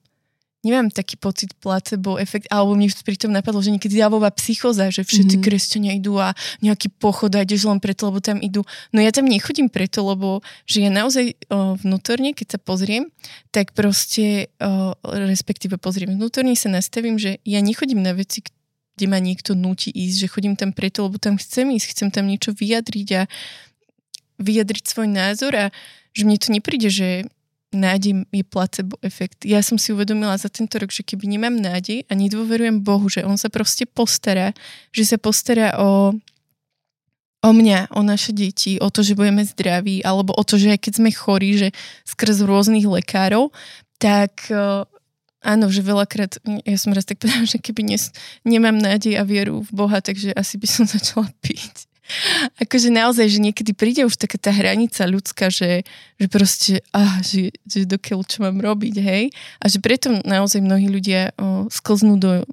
nemám 0.62 0.93
taký 0.93 1.16
pocit 1.16 1.57
placebo 1.57 2.21
efekt, 2.21 2.47
alebo 2.53 2.77
mi 2.77 2.87
pri 2.87 3.16
tom 3.16 3.33
napadlo, 3.33 3.64
že 3.64 3.73
niekedy 3.73 3.97
javová 3.97 4.29
psychoza, 4.37 4.93
že 4.93 5.03
všetci 5.03 5.40
mm-hmm. 5.40 5.47
kresťania 5.51 5.93
idú 5.97 6.21
a 6.21 6.37
nejaký 6.61 6.93
pochod 7.01 7.33
a 7.33 7.43
ideš 7.43 7.64
len 7.64 7.81
preto, 7.81 8.12
lebo 8.12 8.21
tam 8.21 8.38
idú. 8.45 8.62
No 8.93 9.01
ja 9.01 9.11
tam 9.11 9.25
nechodím 9.25 9.73
preto, 9.73 10.05
lebo 10.05 10.45
že 10.69 10.85
ja 10.85 10.90
naozaj 10.93 11.33
o, 11.49 11.81
vnútorne, 11.81 12.37
keď 12.37 12.57
sa 12.57 12.59
pozriem, 12.61 13.09
tak 13.51 13.73
proste, 13.73 14.53
o, 14.61 14.95
respektíve 15.03 15.81
pozriem 15.81 16.14
vnútorne 16.14 16.53
sa 16.55 16.69
nastavím, 16.69 17.16
že 17.16 17.40
ja 17.49 17.64
nechodím 17.64 18.05
na 18.05 18.12
veci, 18.12 18.45
kde 19.01 19.07
ma 19.09 19.16
niekto 19.16 19.57
nutí 19.57 19.88
ísť, 19.88 20.16
že 20.21 20.29
chodím 20.29 20.55
tam 20.61 20.77
preto, 20.77 21.09
lebo 21.09 21.16
tam 21.16 21.40
chcem 21.40 21.73
ísť, 21.73 21.97
chcem 21.97 22.09
tam 22.12 22.29
niečo 22.29 22.53
vyjadriť 22.53 23.09
a 23.16 23.23
vyjadriť 24.40 24.85
svoj 24.88 25.07
názor 25.07 25.53
a 25.55 25.64
že 26.16 26.26
mne 26.26 26.38
to 26.40 26.48
nepríde, 26.50 26.88
že 26.90 27.09
nádej 27.70 28.26
je 28.35 28.44
placebo 28.44 28.98
efekt. 29.00 29.46
Ja 29.46 29.62
som 29.62 29.79
si 29.79 29.94
uvedomila 29.94 30.35
za 30.35 30.50
tento 30.50 30.74
rok, 30.83 30.90
že 30.90 31.07
keby 31.07 31.31
nemám 31.31 31.55
nádej 31.55 32.03
a 32.11 32.12
nedôverujem 32.18 32.83
Bohu, 32.83 33.07
že 33.07 33.22
On 33.22 33.38
sa 33.38 33.46
proste 33.46 33.87
postará, 33.87 34.50
že 34.90 35.07
sa 35.07 35.16
postará 35.22 35.79
o, 35.79 36.11
o 37.40 37.50
mňa, 37.55 37.94
o 37.94 38.03
naše 38.03 38.35
deti, 38.35 38.83
o 38.83 38.90
to, 38.90 39.07
že 39.07 39.14
budeme 39.14 39.46
zdraví, 39.46 40.03
alebo 40.03 40.35
o 40.35 40.42
to, 40.42 40.59
že 40.59 40.74
aj 40.74 40.81
keď 40.83 40.92
sme 40.98 41.11
chorí, 41.14 41.50
že 41.55 41.68
skrz 42.11 42.42
rôznych 42.42 42.90
lekárov, 42.90 43.55
tak 44.03 44.50
áno, 45.40 45.66
že 45.70 45.87
veľakrát, 45.87 46.42
ja 46.66 46.76
som 46.76 46.90
raz 46.90 47.07
tak 47.07 47.22
povedala, 47.22 47.46
že 47.46 47.62
keby 47.62 47.87
nes, 47.87 48.11
nemám 48.42 48.74
nádej 48.74 49.14
a 49.14 49.22
vieru 49.22 49.62
v 49.62 49.70
Boha, 49.70 50.03
takže 50.03 50.35
asi 50.35 50.59
by 50.59 50.66
som 50.66 50.85
začala 50.98 51.31
piť 51.38 51.89
akože 52.61 52.88
naozaj, 52.92 53.27
že 53.27 53.38
niekedy 53.40 53.73
príde 53.73 54.03
už 54.07 54.16
taká 54.16 54.37
tá 54.37 54.51
hranica 54.51 55.07
ľudská, 55.07 55.49
že, 55.49 55.83
že 56.18 56.27
proste, 56.27 56.75
ah, 56.94 57.18
že, 57.23 57.55
že 57.66 57.87
dokiaľ 57.87 58.20
čo 58.27 58.42
mám 58.44 58.59
robiť, 58.61 58.94
hej. 59.01 59.35
A 59.59 59.64
že 59.66 59.83
preto 59.83 60.12
naozaj 60.23 60.61
mnohí 60.62 60.87
ľudia 60.90 61.33
o, 61.37 61.66
sklznú 61.70 62.20
do, 62.20 62.44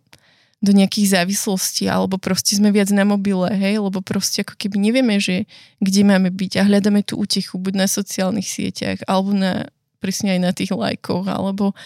do 0.58 0.72
nejakých 0.74 1.22
závislostí, 1.22 1.86
alebo 1.86 2.17
proste 2.17 2.58
sme 2.58 2.74
viac 2.74 2.89
na 2.89 3.06
mobile, 3.06 3.46
hej, 3.54 3.78
lebo 3.78 4.02
proste 4.02 4.41
ako 4.41 4.58
keby 4.58 4.82
nevieme, 4.82 5.22
že 5.22 5.46
kde 5.78 6.02
máme 6.02 6.34
byť 6.34 6.52
a 6.58 6.65
hľadáme 6.65 7.06
tú 7.06 7.22
útechu 7.22 7.62
buď 7.62 7.86
na 7.86 7.88
sociálnych 7.88 8.50
sieťach, 8.50 9.06
alebo 9.06 9.38
na, 9.38 9.70
presne 10.02 10.34
aj 10.34 10.39
na 10.41 10.52
tých 10.54 10.74
lajkoch, 10.74 11.30
alebo 11.30 11.78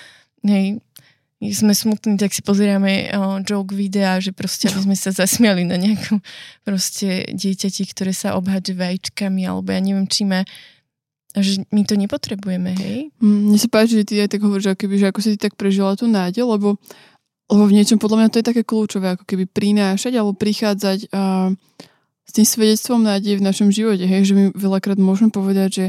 hej, 0.48 0.80
sme 1.50 1.74
smutní, 1.74 2.22
tak 2.22 2.30
si 2.30 2.46
pozeráme 2.46 3.10
o, 3.18 3.42
joke 3.42 3.74
videa, 3.74 4.22
že 4.22 4.30
proste 4.30 4.70
aby 4.70 4.86
sme 4.86 4.94
sa 4.94 5.10
zasmiali 5.10 5.66
na 5.66 5.82
nejakú 5.82 6.22
proste 6.68 7.26
dieťati, 7.34 7.82
ktoré 7.90 8.14
sa 8.14 8.38
obhadže 8.38 8.78
vajíčkami, 8.78 9.50
alebo 9.50 9.74
ja 9.74 9.82
neviem, 9.82 10.06
či 10.06 10.30
má 10.30 10.46
že 11.32 11.64
my 11.72 11.88
to 11.88 11.96
nepotrebujeme, 11.96 12.76
hej? 12.76 13.08
Mm, 13.24 13.48
mne 13.48 13.56
sa 13.56 13.72
páči, 13.72 14.04
že 14.04 14.04
ty 14.04 14.20
aj 14.20 14.36
tak 14.36 14.44
hovoríš, 14.44 14.76
ako 14.76 14.84
že 14.92 15.08
ako 15.08 15.20
si 15.24 15.30
ty 15.40 15.48
tak 15.48 15.56
prežila 15.56 15.96
tú 15.96 16.12
nádej, 16.12 16.44
lebo, 16.44 16.76
lebo 17.48 17.64
v 17.72 17.76
niečom 17.80 18.04
podľa 18.04 18.18
mňa 18.20 18.30
to 18.36 18.40
je 18.44 18.50
také 18.52 18.64
kľúčové, 18.68 19.16
ako 19.16 19.24
keby 19.24 19.48
prinášať 19.48 20.20
alebo 20.20 20.36
prichádzať 20.36 21.08
uh, 21.08 21.56
s 22.28 22.32
tým 22.36 22.44
svedectvom 22.44 23.00
nádej 23.08 23.40
v 23.40 23.48
našom 23.48 23.72
živote, 23.72 24.04
hej? 24.04 24.28
Že 24.28 24.34
my 24.36 24.44
veľakrát 24.60 25.00
môžeme 25.00 25.32
povedať, 25.32 25.70
že 25.72 25.86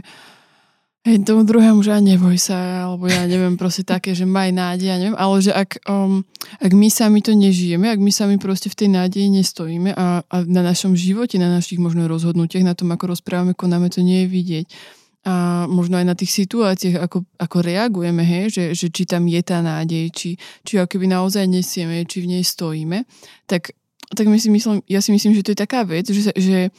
hej, 1.03 1.19
tomu 1.27 1.43
druhému, 1.43 1.83
že 1.83 1.99
neboj 1.99 2.39
sa, 2.39 2.87
alebo 2.87 3.11
ja 3.11 3.27
neviem, 3.27 3.59
proste 3.59 3.83
také, 3.83 4.15
že 4.15 4.23
maj 4.23 4.55
nádej, 4.55 4.87
ja 4.87 4.97
neviem, 4.99 5.19
ale 5.19 5.43
že 5.43 5.51
ak, 5.51 5.83
um, 5.91 6.23
ak 6.63 6.71
my 6.71 6.89
sami 6.89 7.19
to 7.19 7.35
nežijeme, 7.35 7.91
ak 7.91 7.99
my 7.99 8.15
sami 8.15 8.39
proste 8.39 8.71
v 8.71 8.79
tej 8.79 8.89
nádeji 8.95 9.29
nestojíme 9.35 9.91
a, 9.99 10.23
a 10.23 10.37
na 10.47 10.63
našom 10.63 10.95
živote, 10.95 11.43
na 11.43 11.51
našich 11.51 11.83
možno 11.83 12.07
rozhodnutiach, 12.07 12.63
na 12.63 12.79
tom, 12.79 12.95
ako 12.95 13.19
rozprávame, 13.19 13.59
konáme, 13.59 13.91
to 13.91 14.01
nie 14.07 14.27
je 14.27 14.29
vidieť. 14.31 14.67
A 15.23 15.67
možno 15.71 16.03
aj 16.03 16.07
na 16.07 16.19
tých 16.19 16.35
situáciách, 16.35 16.99
ako, 16.99 17.23
ako 17.39 17.57
reagujeme, 17.63 18.27
hej, 18.27 18.51
že, 18.51 18.65
že 18.75 18.87
či 18.91 19.07
tam 19.07 19.31
je 19.31 19.39
tá 19.43 19.63
nádej, 19.63 20.11
či, 20.11 20.31
či 20.67 20.83
ako 20.83 20.99
keby 20.99 21.07
naozaj 21.15 21.47
nesieme, 21.47 22.03
či 22.07 22.27
v 22.27 22.39
nej 22.39 22.43
stojíme, 22.43 23.07
tak, 23.47 23.71
tak 24.11 24.27
my 24.27 24.35
si 24.39 24.51
myslím, 24.51 24.83
ja 24.91 24.99
si 24.99 25.15
myslím, 25.15 25.35
že 25.39 25.47
to 25.47 25.55
je 25.55 25.63
taká 25.63 25.87
vec, 25.87 26.11
že, 26.11 26.35
že, 26.35 26.75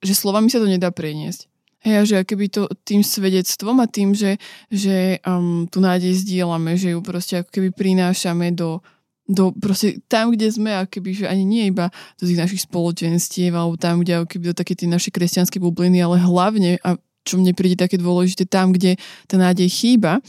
že 0.00 0.12
slovami 0.12 0.52
sa 0.52 0.60
to 0.60 0.68
nedá 0.68 0.92
preniesť 0.92 1.49
Hej, 1.80 1.94
a 1.96 2.02
že 2.04 2.16
keby 2.28 2.52
to 2.52 2.68
tým 2.84 3.00
svedectvom 3.00 3.80
a 3.80 3.88
tým, 3.88 4.12
že, 4.12 4.36
že 4.68 5.16
um, 5.24 5.64
tu 5.64 5.80
nádej 5.80 6.12
zdieľame, 6.12 6.76
že 6.76 6.92
ju 6.92 7.00
proste 7.00 7.40
ako 7.40 7.48
keby 7.48 7.72
prinášame 7.72 8.52
do, 8.52 8.84
do 9.24 9.48
proste 9.56 10.04
tam, 10.04 10.28
kde 10.28 10.52
sme, 10.52 10.76
a 10.76 10.84
keby, 10.84 11.24
že 11.24 11.26
ani 11.26 11.40
nie 11.48 11.72
iba 11.72 11.88
do 12.20 12.28
tých 12.28 12.36
našich 12.36 12.62
spoločenstiev, 12.68 13.56
alebo 13.56 13.80
tam, 13.80 14.04
kde 14.04 14.28
keby 14.28 14.52
do 14.52 14.56
také 14.60 14.76
tie 14.76 14.84
naše 14.84 15.08
kresťanské 15.08 15.56
bubliny, 15.56 16.04
ale 16.04 16.20
hlavne, 16.20 16.76
a 16.84 17.00
čo 17.24 17.40
mne 17.40 17.56
príde 17.56 17.80
také 17.80 17.96
dôležité, 17.96 18.44
tam, 18.44 18.76
kde 18.76 19.00
tá 19.24 19.40
nádej 19.40 19.72
chýba, 19.72 20.20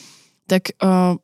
tak 0.48 0.72
uh, 0.80 1.20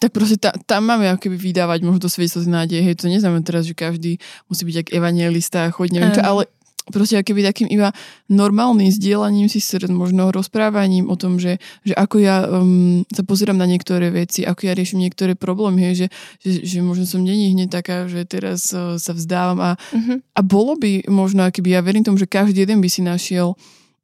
tak 0.00 0.16
proste 0.16 0.40
ta, 0.40 0.56
tam 0.64 0.88
máme 0.88 1.12
ako 1.12 1.28
keby 1.28 1.36
vydávať 1.36 1.84
možno 1.84 2.00
do 2.00 2.08
sveta 2.08 2.40
nádej. 2.40 2.80
Hej, 2.80 3.04
to 3.04 3.12
neznamená 3.12 3.44
teraz, 3.44 3.68
že 3.68 3.76
každý 3.76 4.16
musí 4.48 4.64
byť 4.64 4.74
jak 4.80 4.88
evangelista 4.96 5.68
a 5.68 5.70
chodiť, 5.70 5.92
neviem 5.92 6.16
čo, 6.16 6.24
ale 6.24 6.48
proste 6.90 7.22
keby 7.22 7.46
takým 7.46 7.70
iba 7.70 7.94
normálnym 8.28 8.90
zdieľaním 8.90 9.48
si 9.48 9.58
srdc, 9.58 9.90
možno 9.90 10.30
rozprávaním 10.30 11.08
o 11.08 11.16
tom, 11.16 11.38
že, 11.38 11.58
že 11.82 11.94
ako 11.96 12.16
ja 12.22 12.46
um, 12.46 13.02
sa 13.10 13.22
pozerám 13.24 13.56
na 13.56 13.66
niektoré 13.66 14.12
veci, 14.12 14.44
ako 14.44 14.70
ja 14.70 14.76
riešim 14.76 15.00
niektoré 15.00 15.34
problémy, 15.34 15.90
hej, 15.90 15.94
že, 15.94 16.06
že, 16.42 16.58
že 16.66 16.78
možno 16.82 17.08
som 17.08 17.24
není 17.24 17.54
hneď 17.54 17.80
taká, 17.82 18.06
že 18.06 18.26
teraz 18.28 18.70
uh, 18.70 19.00
sa 19.00 19.12
vzdávam 19.16 19.58
a, 19.62 19.70
uh-huh. 19.74 20.18
a 20.36 20.40
bolo 20.44 20.76
by 20.76 21.08
možno, 21.08 21.46
keby 21.48 21.78
ja 21.78 21.80
verím 21.80 22.04
tomu, 22.04 22.20
že 22.20 22.28
každý 22.28 22.62
jeden 22.66 22.82
by 22.84 22.88
si 22.92 23.00
našiel 23.00 23.56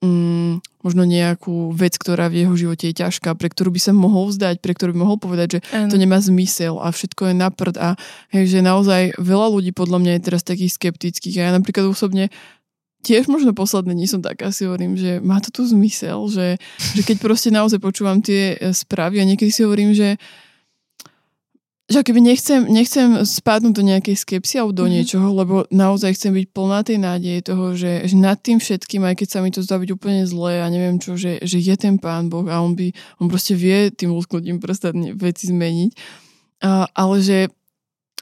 um, 0.02 0.60
možno 0.84 1.02
nejakú 1.02 1.72
vec, 1.74 1.98
ktorá 1.98 2.30
v 2.30 2.46
jeho 2.46 2.54
živote 2.54 2.90
je 2.90 2.98
ťažká, 3.02 3.34
pre 3.34 3.48
ktorú 3.50 3.74
by 3.74 3.80
sa 3.80 3.92
mohol 3.96 4.30
vzdať, 4.30 4.62
pre 4.62 4.72
ktorú 4.76 4.94
by 4.94 5.00
mohol 5.02 5.18
povedať, 5.18 5.58
že 5.58 5.60
ano. 5.72 5.90
to 5.90 5.96
nemá 5.98 6.18
zmysel 6.20 6.78
a 6.78 6.92
všetko 6.92 7.32
je 7.32 7.34
na 7.34 7.48
prd 7.50 7.76
a 7.80 7.88
hej, 8.30 8.58
že 8.58 8.58
naozaj 8.62 9.18
veľa 9.18 9.46
ľudí 9.50 9.74
podľa 9.74 9.98
mňa 10.02 10.12
je 10.16 10.24
teraz 10.30 10.42
takých 10.46 10.76
skeptických 10.76 11.36
a 11.42 11.44
ja 11.48 11.52
napríklad 11.56 11.88
osobne 11.88 12.30
tiež 13.06 13.30
možno 13.30 13.54
posledné 13.54 13.94
nie 13.94 14.10
som 14.10 14.18
taká, 14.18 14.50
si 14.50 14.66
hovorím, 14.66 14.98
že 14.98 15.22
má 15.22 15.38
to 15.38 15.54
tu 15.54 15.62
zmysel, 15.62 16.26
že, 16.26 16.58
že 16.98 17.02
keď 17.06 17.16
proste 17.22 17.54
naozaj 17.54 17.78
počúvam 17.78 18.18
tie 18.18 18.58
e, 18.58 18.74
správy 18.74 19.22
a 19.22 19.28
niekedy 19.28 19.54
si 19.54 19.62
hovorím, 19.62 19.94
že 19.94 20.18
že 21.86 22.02
keby 22.02 22.18
nechcem, 22.18 22.66
nechcem 22.66 23.22
spadnúť 23.22 23.70
do 23.78 23.86
nejakej 23.86 24.18
skepsy 24.18 24.58
alebo 24.58 24.74
do 24.74 24.82
mm-hmm. 24.82 24.94
niečoho, 24.98 25.28
lebo 25.30 25.54
naozaj 25.70 26.18
chcem 26.18 26.34
byť 26.34 26.46
plná 26.50 26.82
tej 26.82 26.98
nádeje 26.98 27.46
toho, 27.46 27.78
že, 27.78 28.10
že 28.10 28.18
nad 28.18 28.34
tým 28.42 28.58
všetkým, 28.58 29.06
aj 29.06 29.22
keď 29.22 29.28
sa 29.30 29.38
mi 29.38 29.54
to 29.54 29.62
zdá 29.62 29.78
byť 29.78 29.94
úplne 29.94 30.26
zlé 30.26 30.66
a 30.66 30.66
neviem 30.66 30.98
čo, 30.98 31.14
že, 31.14 31.38
že 31.46 31.62
je 31.62 31.74
ten 31.78 31.94
Pán 31.94 32.26
Boh 32.26 32.42
a 32.50 32.58
on 32.58 32.74
by, 32.74 32.90
on 33.22 33.30
proste 33.30 33.54
vie 33.54 33.94
tým 33.94 34.10
lusknutím 34.10 34.58
prstať 34.58 34.98
veci 35.14 35.46
zmeniť. 35.46 35.90
A, 36.66 36.90
ale 36.90 37.22
že 37.22 37.54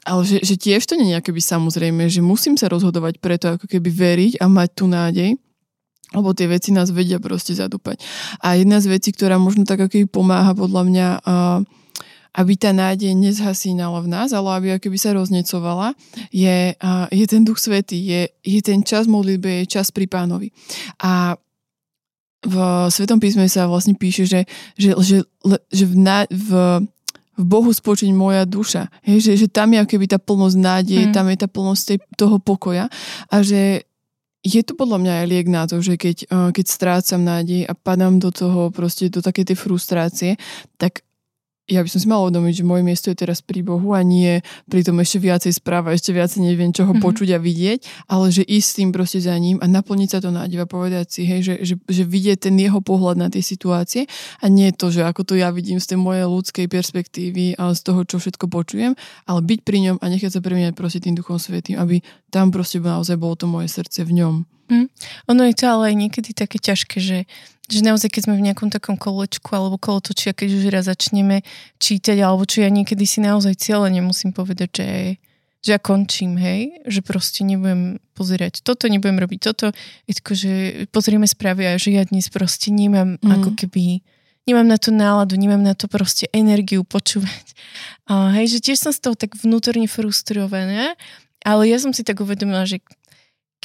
ale 0.05 0.21
že, 0.21 0.37
že 0.45 0.55
tiež 0.55 0.85
to 0.85 0.93
nie 0.95 1.11
je 1.11 1.17
akoby 1.17 1.41
samozrejme, 1.41 2.05
že 2.05 2.21
musím 2.21 2.55
sa 2.55 2.69
rozhodovať 2.69 3.17
preto 3.17 3.57
ako 3.57 3.65
keby 3.65 3.89
veriť 3.89 4.33
a 4.37 4.45
mať 4.45 4.69
tú 4.77 4.85
nádej, 4.85 5.33
lebo 6.13 6.31
tie 6.37 6.45
veci 6.45 6.69
nás 6.69 6.93
vedia 6.93 7.17
proste 7.17 7.57
zadúpať. 7.57 8.05
A 8.39 8.55
jedna 8.55 8.77
z 8.77 8.93
vecí, 8.93 9.09
ktorá 9.09 9.41
možno 9.41 9.65
tak 9.65 9.81
ako 9.81 10.05
pomáha 10.07 10.53
podľa 10.53 10.81
mňa, 10.85 11.07
aby 12.35 12.53
tá 12.59 12.69
nádej 12.75 13.17
nezhasínala 13.17 14.03
v 14.05 14.11
nás, 14.11 14.29
ale 14.35 14.49
aby 14.53 14.67
akoby 14.77 14.97
sa 15.01 15.17
roznecovala, 15.17 15.97
je, 16.29 16.77
je 17.09 17.25
ten 17.25 17.41
duch 17.41 17.57
svetý, 17.57 17.97
je, 17.97 18.21
je 18.45 18.59
ten 18.61 18.85
čas 18.85 19.09
modlitby, 19.09 19.65
je 19.65 19.73
čas 19.79 19.89
pri 19.89 20.05
pánovi. 20.05 20.53
A 21.01 21.39
v 22.45 22.55
Svetom 22.93 23.17
písme 23.17 23.49
sa 23.49 23.65
vlastne 23.65 23.97
píše, 23.97 24.29
že, 24.29 24.45
že, 24.77 24.93
že, 25.01 25.25
že 25.73 25.85
v, 25.89 25.97
v 26.29 26.49
v 27.35 27.45
Bohu 27.45 27.69
spočiť 27.71 28.09
moja 28.15 28.43
duša. 28.47 28.87
Hej, 29.03 29.31
že, 29.31 29.31
že 29.45 29.47
tam 29.51 29.75
je 29.75 29.83
keby 29.83 30.07
tá 30.09 30.19
plnosť 30.19 30.57
nádeje, 30.57 31.03
mm. 31.07 31.13
tam 31.13 31.25
je 31.31 31.37
tá 31.37 31.47
plnosť 31.51 31.81
tej, 31.83 31.97
toho 32.15 32.37
pokoja 32.41 32.89
a 33.29 33.35
že 33.45 33.85
je 34.45 34.61
to 34.61 34.77
podľa 34.77 35.01
mňa 35.01 35.13
aj 35.21 35.25
liek 35.25 35.47
na 35.49 35.65
to, 35.65 35.81
že 35.81 35.97
keď, 35.97 36.17
eh, 36.29 36.49
keď 36.53 36.65
strácam 36.69 37.21
nádej 37.25 37.65
a 37.65 37.73
padám 37.73 38.21
do 38.21 38.29
toho 38.29 38.69
proste 38.69 39.09
do 39.09 39.25
také 39.25 39.41
tej 39.41 39.57
frustrácie, 39.57 40.37
tak 40.77 41.04
ja 41.65 41.81
by 41.81 41.89
som 41.89 41.97
si 41.97 42.05
mala 42.05 42.29
uvedomiť, 42.29 42.61
že 42.61 42.63
moje 42.67 42.83
miesto 42.85 43.09
je 43.09 43.17
teraz 43.17 43.41
pri 43.41 43.65
Bohu 43.65 43.97
a 43.97 44.05
nie 44.05 44.45
pri 44.69 44.85
tom 44.85 45.01
ešte 45.01 45.17
viacej 45.17 45.57
správa, 45.57 45.97
ešte 45.97 46.13
viacej 46.13 46.45
neviem 46.45 46.69
čoho 46.69 46.93
mm-hmm. 46.93 47.01
počuť 47.01 47.29
a 47.33 47.39
vidieť, 47.41 47.79
ale 48.05 48.29
že 48.29 48.45
ísť 48.45 48.67
s 48.69 48.77
tým 48.77 48.89
proste 48.93 49.17
za 49.17 49.33
ním 49.33 49.57
a 49.57 49.65
naplniť 49.65 50.09
sa 50.13 50.19
to 50.21 50.29
nádej 50.29 50.61
a 50.61 50.69
povedať 50.69 51.09
si, 51.09 51.21
hej, 51.25 51.41
že, 51.41 51.55
že, 51.65 51.75
že 51.89 52.03
vidieť 52.05 52.49
ten 52.49 52.55
jeho 52.61 52.77
pohľad 52.85 53.17
na 53.17 53.27
tie 53.33 53.41
situácie 53.41 54.05
a 54.41 54.45
nie 54.45 54.69
to, 54.77 54.93
že 54.93 55.01
ako 55.01 55.25
to 55.25 55.33
ja 55.33 55.49
vidím 55.49 55.81
z 55.81 55.97
tej 55.97 55.97
mojej 55.97 56.29
ľudskej 56.29 56.69
perspektívy 56.69 57.57
a 57.57 57.73
z 57.73 57.81
toho, 57.81 58.05
čo 58.05 58.21
všetko 58.21 58.45
počujem, 58.45 58.93
ale 59.25 59.39
byť 59.41 59.59
pri 59.65 59.77
ňom 59.89 59.97
a 60.01 60.05
nechať 60.05 60.37
sa 60.37 60.45
premiňať 60.45 60.77
proste 60.77 61.01
tým 61.01 61.17
Duchom 61.17 61.41
Svetým, 61.41 61.81
aby 61.81 62.05
tam 62.29 62.53
proste 62.53 62.77
naozaj 62.77 63.17
bolo 63.17 63.33
to 63.33 63.49
moje 63.49 63.73
srdce 63.73 64.05
v 64.05 64.21
ňom. 64.21 64.45
Mm. 64.65 64.89
Ono 65.29 65.41
je 65.45 65.53
to 65.53 65.65
ale 65.69 65.93
aj 65.93 65.95
niekedy 65.97 66.33
také 66.33 66.57
ťažké, 66.57 66.97
že 66.97 67.17
že 67.65 67.81
naozaj, 67.81 68.13
keď 68.13 68.21
sme 68.29 68.35
v 68.37 68.45
nejakom 68.51 68.69
takom 68.69 68.95
kolečku 68.95 69.49
alebo 69.53 69.81
kolotočia, 69.81 70.37
keď 70.37 70.49
už 70.53 70.63
raz 70.69 70.85
začneme 70.85 71.41
čítať, 71.81 72.17
alebo 72.21 72.45
čo 72.45 72.61
ja 72.61 72.69
niekedy 72.69 73.03
si 73.09 73.21
naozaj 73.21 73.57
cieľe 73.57 73.89
nemusím 73.89 74.31
povedať, 74.31 74.69
že, 74.71 74.89
že 75.65 75.69
ja 75.73 75.79
končím, 75.81 76.37
hej, 76.37 76.77
že 76.85 77.01
proste 77.01 77.41
nebudem 77.41 77.97
pozerať 78.13 78.61
toto, 78.61 78.85
nebudem 78.85 79.17
robiť 79.17 79.39
toto, 79.41 79.73
je 80.05 80.13
tako, 80.13 80.33
že 80.37 80.51
pozrieme 80.93 81.25
správy 81.25 81.65
a 81.65 81.81
že 81.81 81.97
ja 81.97 82.05
dnes 82.05 82.29
proste 82.29 82.69
nemám 82.69 83.17
mm. 83.17 83.31
ako 83.41 83.49
keby 83.57 84.05
nemám 84.45 84.67
na 84.69 84.77
to 84.77 84.93
náladu, 84.93 85.35
nemám 85.35 85.61
na 85.61 85.73
to 85.73 85.89
proste 85.89 86.29
energiu 86.29 86.85
počúvať. 86.85 87.45
A 88.05 88.29
hej, 88.37 88.57
že 88.57 88.59
tiež 88.61 88.77
som 88.77 88.93
z 88.93 89.01
toho 89.01 89.17
tak 89.17 89.33
vnútorne 89.33 89.89
frustrovaná, 89.89 90.93
ale 91.41 91.69
ja 91.69 91.81
som 91.81 91.93
si 91.93 92.05
tak 92.05 92.21
uvedomila, 92.21 92.65
že 92.65 92.81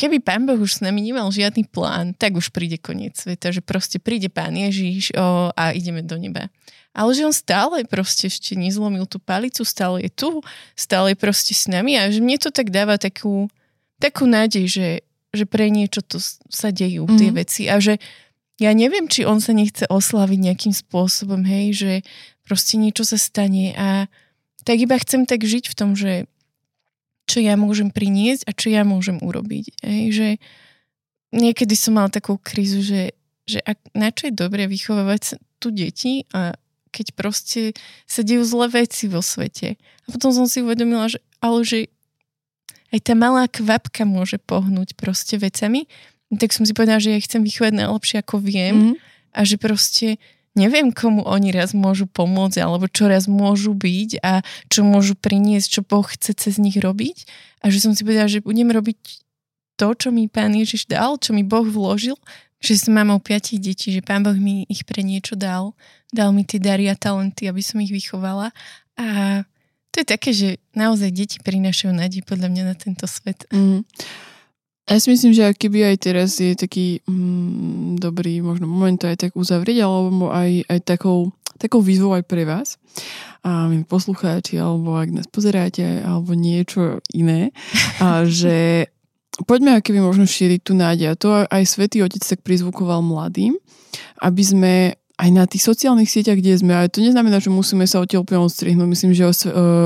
keby 0.00 0.24
pán 0.24 0.48
Boh 0.48 0.56
už 0.56 0.80
s 0.80 0.80
nami 0.80 1.04
nemal 1.04 1.28
žiadny 1.28 1.68
plán, 1.68 2.16
tak 2.16 2.40
už 2.40 2.48
príde 2.48 2.80
koniec 2.80 3.20
sveta, 3.20 3.52
že 3.52 3.60
proste 3.60 4.00
príde 4.00 4.32
pán 4.32 4.56
Ježiš 4.56 5.12
o, 5.12 5.52
a 5.52 5.76
ideme 5.76 6.00
do 6.00 6.16
neba. 6.16 6.48
Ale 6.96 7.12
že 7.12 7.28
on 7.28 7.36
stále 7.36 7.84
proste 7.84 8.32
ešte 8.32 8.56
nezlomil 8.56 9.04
tú 9.04 9.20
palicu, 9.20 9.62
stále 9.62 10.08
je 10.08 10.10
tu, 10.10 10.40
stále 10.72 11.12
je 11.12 11.18
proste 11.20 11.52
s 11.52 11.68
nami 11.68 12.00
a 12.00 12.08
že 12.08 12.24
mne 12.24 12.40
to 12.40 12.48
tak 12.48 12.72
dáva 12.72 12.96
takú, 12.96 13.46
takú 14.00 14.24
nádej, 14.24 14.64
že, 14.66 14.88
že 15.30 15.44
pre 15.44 15.68
niečo 15.68 16.00
to 16.00 16.16
sa 16.48 16.72
dejú 16.72 17.06
mm. 17.06 17.16
tie 17.20 17.30
veci 17.30 17.62
a 17.68 17.76
že 17.78 18.00
ja 18.60 18.72
neviem, 18.76 19.08
či 19.08 19.24
on 19.24 19.40
sa 19.40 19.56
nechce 19.56 19.88
oslaviť 19.88 20.38
nejakým 20.50 20.74
spôsobom, 20.74 21.44
hej, 21.48 21.66
že 21.72 21.92
proste 22.44 22.76
niečo 22.76 23.08
sa 23.08 23.16
stane 23.16 23.72
a 23.76 24.10
tak 24.64 24.76
iba 24.76 24.98
chcem 25.00 25.24
tak 25.24 25.46
žiť 25.46 25.72
v 25.72 25.78
tom, 25.78 25.96
že 25.96 26.28
čo 27.30 27.38
ja 27.38 27.54
môžem 27.54 27.94
priniesť 27.94 28.50
a 28.50 28.52
čo 28.52 28.74
ja 28.74 28.82
môžem 28.82 29.22
urobiť. 29.22 29.86
Ej, 29.86 30.02
že 30.10 30.28
niekedy 31.30 31.78
som 31.78 31.94
mala 31.94 32.10
takú 32.10 32.34
krízu, 32.42 32.82
že, 32.82 33.14
že 33.46 33.62
ak, 33.62 33.78
na 33.94 34.10
čo 34.10 34.26
je 34.26 34.34
dobre 34.34 34.66
vychovávať 34.66 35.38
tu 35.62 35.70
deti 35.70 36.26
a 36.34 36.58
keď 36.90 37.14
proste 37.14 37.60
sa 38.10 38.26
dejú 38.26 38.42
zlé 38.42 38.82
veci 38.82 39.06
vo 39.06 39.22
svete. 39.22 39.78
A 39.78 40.08
potom 40.10 40.34
som 40.34 40.50
si 40.50 40.58
uvedomila, 40.58 41.06
že 41.06 41.22
ale 41.38 41.62
že 41.62 41.78
aj 42.90 43.00
tá 43.06 43.14
malá 43.14 43.46
kvapka 43.46 44.02
môže 44.02 44.42
pohnúť 44.42 44.98
proste 44.98 45.38
vecami. 45.38 45.86
Tak 46.34 46.50
som 46.50 46.66
si 46.66 46.74
povedala, 46.74 46.98
že 46.98 47.14
ja 47.14 47.22
chcem 47.22 47.46
vychovať 47.46 47.78
najlepšie 47.78 48.16
ako 48.26 48.42
viem 48.42 48.74
mm. 48.74 48.94
a 49.38 49.40
že 49.46 49.54
proste 49.62 50.18
neviem, 50.58 50.90
komu 50.90 51.22
oni 51.22 51.54
raz 51.54 51.70
môžu 51.76 52.10
pomôcť, 52.10 52.58
alebo 52.58 52.90
čo 52.90 53.06
raz 53.06 53.30
môžu 53.30 53.74
byť 53.74 54.10
a 54.22 54.42
čo 54.66 54.82
môžu 54.82 55.14
priniesť, 55.14 55.68
čo 55.78 55.80
Boh 55.86 56.06
chce 56.06 56.34
cez 56.34 56.58
nich 56.58 56.78
robiť. 56.78 57.26
A 57.62 57.70
že 57.70 57.82
som 57.82 57.92
si 57.94 58.02
povedala, 58.02 58.26
že 58.26 58.42
budem 58.42 58.70
robiť 58.70 58.98
to, 59.78 59.88
čo 59.96 60.08
mi 60.12 60.26
Pán 60.28 60.52
Ježiš 60.52 60.90
dal, 60.90 61.16
čo 61.16 61.32
mi 61.32 61.46
Boh 61.46 61.64
vložil, 61.64 62.18
že 62.60 62.76
som 62.76 62.92
mamou 62.92 63.16
piatich 63.22 63.56
detí, 63.56 63.88
že 63.88 64.04
Pán 64.04 64.20
Boh 64.20 64.36
mi 64.36 64.68
ich 64.68 64.84
pre 64.84 65.00
niečo 65.00 65.32
dal. 65.32 65.72
Dal 66.12 66.34
mi 66.36 66.44
tie 66.44 66.60
dary 66.60 66.90
a 66.92 66.98
talenty, 66.98 67.48
aby 67.48 67.64
som 67.64 67.80
ich 67.80 67.88
vychovala. 67.88 68.52
A 69.00 69.06
to 69.90 70.04
je 70.04 70.06
také, 70.06 70.30
že 70.36 70.48
naozaj 70.76 71.08
deti 71.10 71.36
prinášajú 71.40 71.90
nádej 71.96 72.22
podľa 72.28 72.48
mňa 72.52 72.64
na 72.68 72.74
tento 72.76 73.08
svet. 73.08 73.48
Mm. 73.48 73.82
Ja 74.90 74.98
si 74.98 75.14
myslím, 75.14 75.30
že 75.30 75.54
keby 75.54 75.94
aj 75.94 75.96
teraz 76.02 76.42
je 76.42 76.58
taký 76.58 76.98
mm, 77.06 78.02
dobrý 78.02 78.42
možno 78.42 78.66
moment 78.66 78.98
to 78.98 79.06
aj 79.06 79.22
tak 79.22 79.32
uzavrieť, 79.38 79.86
alebo 79.86 80.34
aj, 80.34 80.66
aj 80.66 80.78
takou, 80.82 81.30
takou 81.62 81.78
výzvou 81.78 82.10
aj 82.18 82.26
pre 82.26 82.42
vás, 82.42 82.74
a 83.46 83.70
my 83.70 83.86
poslucháči, 83.86 84.58
alebo 84.58 84.98
ak 84.98 85.14
nás 85.14 85.30
pozeráte, 85.30 86.02
alebo 86.02 86.34
niečo 86.34 86.98
iné, 87.14 87.54
a 88.02 88.26
že 88.26 88.90
poďme 89.46 89.78
keby 89.78 90.02
možno 90.02 90.26
šíriť 90.26 90.60
tú 90.60 90.74
nádej. 90.74 91.06
A 91.06 91.14
to 91.14 91.46
aj 91.46 91.62
Svetý 91.70 92.02
Otec 92.02 92.26
tak 92.26 92.42
prizvukoval 92.42 92.98
mladým, 92.98 93.54
aby 94.18 94.42
sme 94.42 94.74
aj 95.20 95.30
na 95.36 95.44
tých 95.44 95.60
sociálnych 95.68 96.08
sieťach, 96.08 96.40
kde 96.40 96.56
sme, 96.56 96.72
ale 96.72 96.88
to 96.88 97.04
neznamená, 97.04 97.44
že 97.44 97.52
musíme 97.52 97.84
sa 97.84 98.00
odtiaľ 98.00 98.24
úplne 98.24 98.40
odstrihnúť. 98.48 98.88
Myslím, 98.88 99.12
že 99.12 99.28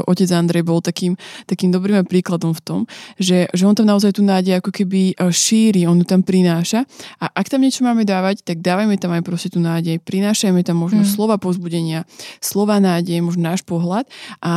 otec 0.06 0.30
Andrej 0.30 0.62
bol 0.62 0.78
takým, 0.78 1.18
takým 1.50 1.74
dobrým 1.74 2.06
príkladom 2.06 2.54
v 2.54 2.62
tom, 2.62 2.80
že, 3.18 3.50
že 3.50 3.66
on 3.66 3.74
tam 3.74 3.90
naozaj 3.90 4.14
tú 4.14 4.22
nádej 4.22 4.62
ako 4.62 4.70
keby 4.70 5.18
e, 5.18 5.34
šíri, 5.34 5.90
on 5.90 5.98
ju 5.98 6.06
tam 6.06 6.22
prináša 6.22 6.86
a 7.18 7.26
ak 7.34 7.50
tam 7.50 7.66
niečo 7.66 7.82
máme 7.82 8.06
dávať, 8.06 8.46
tak 8.46 8.62
dávajme 8.62 8.94
tam 9.02 9.10
aj 9.10 9.26
proste 9.26 9.50
tú 9.50 9.58
nádej. 9.58 9.98
Prinášajme 9.98 10.62
tam 10.62 10.78
možno 10.78 11.02
mm. 11.02 11.10
slova 11.10 11.36
pozbudenia, 11.42 12.06
slova 12.38 12.78
nádej, 12.78 13.18
možno 13.18 13.50
náš 13.50 13.66
pohľad 13.66 14.06
a 14.38 14.54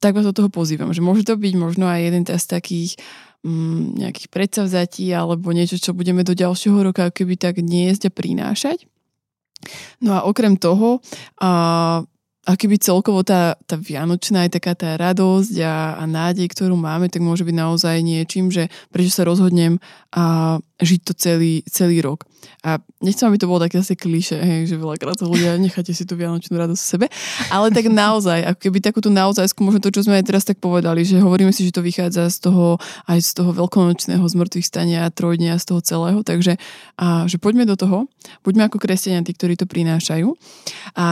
tak 0.00 0.16
vás 0.16 0.26
do 0.26 0.34
toho 0.34 0.50
pozývam, 0.50 0.90
že 0.90 1.04
môže 1.04 1.22
to 1.22 1.36
byť 1.36 1.54
možno 1.54 1.86
aj 1.86 2.00
jeden 2.02 2.24
z 2.26 2.46
takých 2.48 2.90
mm, 3.46 4.00
nejakých 4.00 4.28
predsavzatí 4.32 5.06
alebo 5.12 5.54
niečo, 5.54 5.78
čo 5.78 5.94
budeme 5.94 6.26
do 6.26 6.34
ďalšieho 6.34 6.80
roka 6.82 7.12
keby 7.14 7.38
tak 7.38 7.62
niesť 7.62 8.08
a 8.08 8.10
prinášať. 8.10 8.89
No 10.00 10.14
a 10.14 10.22
okrem 10.22 10.56
toho, 10.56 11.00
a 11.40 12.02
a 12.48 12.56
keby 12.56 12.80
celkovo 12.80 13.20
tá, 13.20 13.52
tá 13.68 13.76
vianočná 13.76 14.48
aj 14.48 14.56
taká 14.56 14.72
tá 14.72 14.96
radosť 14.96 15.60
a, 15.60 16.00
a 16.00 16.04
nádej, 16.08 16.48
ktorú 16.48 16.72
máme, 16.72 17.12
tak 17.12 17.20
môže 17.20 17.44
byť 17.44 17.52
naozaj 17.52 18.00
niečím, 18.00 18.48
že 18.48 18.72
prečo 18.88 19.12
sa 19.12 19.28
rozhodnem 19.28 19.76
a 20.16 20.56
žiť 20.80 21.00
to 21.04 21.12
celý, 21.12 21.60
celý 21.68 22.00
rok. 22.00 22.24
A 22.64 22.80
nechcem, 23.04 23.28
aby 23.28 23.36
to 23.36 23.44
bolo 23.44 23.60
také 23.60 23.84
asi 23.84 23.92
kliše, 23.92 24.40
hej, 24.40 24.72
že 24.72 24.80
veľakrát 24.80 25.20
ľudia 25.20 25.60
necháte 25.60 25.92
si 25.92 26.08
tú 26.08 26.16
vianočnú 26.16 26.56
radosť 26.56 26.80
v 26.80 26.90
sebe, 26.96 27.06
ale 27.52 27.68
tak 27.68 27.92
naozaj, 27.92 28.40
ako 28.48 28.58
keby 28.64 28.78
takúto 28.80 29.12
naozajskú, 29.12 29.60
možno 29.60 29.84
to, 29.84 29.92
čo 29.92 30.08
sme 30.08 30.16
aj 30.16 30.24
teraz 30.24 30.48
tak 30.48 30.56
povedali, 30.56 31.04
že 31.04 31.20
hovoríme 31.20 31.52
si, 31.52 31.68
že 31.68 31.76
to 31.76 31.84
vychádza 31.84 32.32
z 32.32 32.48
toho, 32.48 32.80
aj 33.04 33.20
z 33.20 33.30
toho 33.36 33.52
veľkonočného 33.52 34.24
zmrtvých 34.24 34.64
stania, 34.64 35.12
trojdnia, 35.12 35.60
z 35.60 35.76
toho 35.76 35.80
celého, 35.84 36.24
takže 36.24 36.56
a, 36.96 37.28
že 37.28 37.36
poďme 37.36 37.68
do 37.68 37.76
toho, 37.76 38.08
buďme 38.40 38.72
ako 38.72 38.80
kresťania 38.80 39.20
tí, 39.20 39.36
ktorí 39.36 39.60
to 39.60 39.68
prinášajú. 39.68 40.32
A 40.96 41.06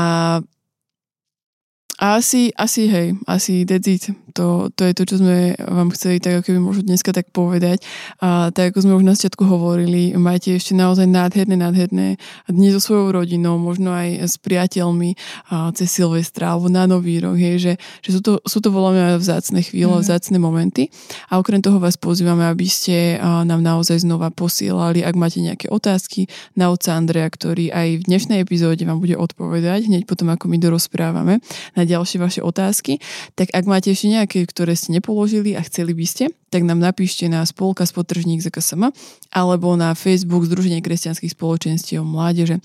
asi, 1.99 2.53
asi 2.57 2.89
hej, 2.89 3.15
asi 3.27 3.65
that's 3.65 3.87
it. 3.89 4.11
To, 4.39 4.71
to 4.71 4.87
je 4.87 4.95
to, 4.95 5.03
čo 5.03 5.17
sme 5.19 5.59
vám 5.59 5.91
chceli 5.91 6.23
tak 6.23 6.47
keby 6.47 6.63
možno 6.63 6.87
dneska 6.87 7.11
tak 7.11 7.35
povedať. 7.35 7.83
A 8.23 8.55
tak 8.55 8.71
ako 8.71 8.87
sme 8.87 8.95
už 8.95 9.05
na 9.05 9.19
začiatku 9.19 9.43
hovorili, 9.43 10.15
máte 10.15 10.55
ešte 10.55 10.79
naozaj 10.79 11.11
nádherné, 11.11 11.59
nádherné 11.59 12.23
dni 12.47 12.69
so 12.71 12.79
svojou 12.79 13.19
rodinou, 13.19 13.59
možno 13.59 13.91
aj 13.91 14.31
s 14.31 14.39
priateľmi 14.39 15.19
a 15.51 15.75
cez 15.75 15.91
Silvestra 15.91 16.55
alebo 16.55 16.71
na 16.71 16.87
Nový 16.87 17.19
rok, 17.19 17.35
hej, 17.35 17.59
že, 17.59 17.73
že 18.05 18.11
sú, 18.15 18.21
to, 18.23 18.33
sú 18.47 18.63
to 18.63 18.71
voláme 18.71 19.19
vzácne 19.19 19.59
chvíle, 19.65 19.99
mm. 19.99 20.07
vzácne 20.07 20.39
momenty. 20.39 20.93
A 21.33 21.43
okrem 21.43 21.59
toho 21.59 21.83
vás 21.83 21.99
pozývame, 21.99 22.47
aby 22.47 22.71
ste 22.71 23.19
nám 23.19 23.59
naozaj 23.59 24.07
znova 24.07 24.31
posielali, 24.31 25.03
ak 25.03 25.19
máte 25.19 25.43
nejaké 25.43 25.67
otázky 25.67 26.31
na 26.55 26.71
oca 26.71 26.95
Andrea, 26.95 27.27
ktorý 27.27 27.75
aj 27.75 27.89
v 27.99 28.07
dnešnej 28.07 28.39
epizóde 28.39 28.87
vám 28.87 29.01
bude 29.03 29.19
odpovedať, 29.19 29.91
hneď 29.91 30.07
potom, 30.07 30.31
ako 30.31 30.47
my 30.47 30.63
dorozprávame 30.63 31.43
na 31.75 31.83
ďalšie 31.83 32.23
vaše 32.23 32.41
otázky. 32.45 33.01
Tak 33.35 33.51
ak 33.57 33.65
máte 33.65 33.89
ešte 33.91 34.13
nejaké, 34.13 34.28
ktoré 34.29 34.77
ste 34.77 34.93
nepoložili 34.93 35.57
a 35.57 35.65
chceli 35.65 35.97
by 35.97 36.05
ste, 36.05 36.25
tak 36.53 36.65
nám 36.65 36.81
napíšte 36.81 37.29
na 37.29 37.45
spolka 37.45 37.89
spotržník 37.89 38.45
ZKSM 38.45 38.93
alebo 39.33 39.77
na 39.77 39.93
Facebook 39.97 40.45
Združenie 40.45 40.85
kresťanských 40.85 41.33
spoločenstiev 41.33 42.05
mládeže. 42.05 42.61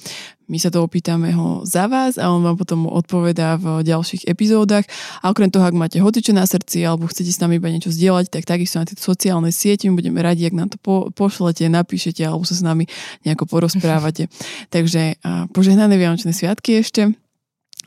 My 0.52 0.60
sa 0.60 0.68
to 0.68 0.84
opýtame 0.84 1.32
ho 1.32 1.64
za 1.64 1.88
vás 1.88 2.20
a 2.20 2.28
on 2.28 2.44
vám 2.44 2.60
potom 2.60 2.84
odpovedá 2.86 3.56
v 3.56 3.80
ďalších 3.88 4.28
epizódach. 4.28 4.84
A 5.24 5.32
okrem 5.32 5.48
toho, 5.48 5.64
ak 5.64 5.76
máte 5.76 6.04
hocičo 6.04 6.36
na 6.36 6.44
srdci 6.44 6.84
alebo 6.84 7.08
chcete 7.08 7.32
s 7.32 7.40
nami 7.40 7.64
iba 7.64 7.72
niečo 7.72 7.96
zdieľať, 7.96 8.28
tak 8.28 8.44
takisto 8.44 8.84
na 8.84 8.86
tieto 8.86 9.00
sociálne 9.00 9.56
siete 9.56 9.88
my 9.88 9.96
budeme 9.96 10.20
radi, 10.20 10.44
ak 10.44 10.56
nám 10.56 10.70
to 10.76 10.78
po, 10.84 11.08
pošlete, 11.16 11.64
napíšete 11.72 12.28
alebo 12.28 12.44
sa 12.44 12.60
s 12.60 12.64
nami 12.64 12.92
nejako 13.24 13.48
porozprávate. 13.48 14.28
Takže 14.76 15.18
požehnané 15.56 15.96
Vianočné 15.96 16.36
sviatky 16.36 16.84
ešte 16.84 17.16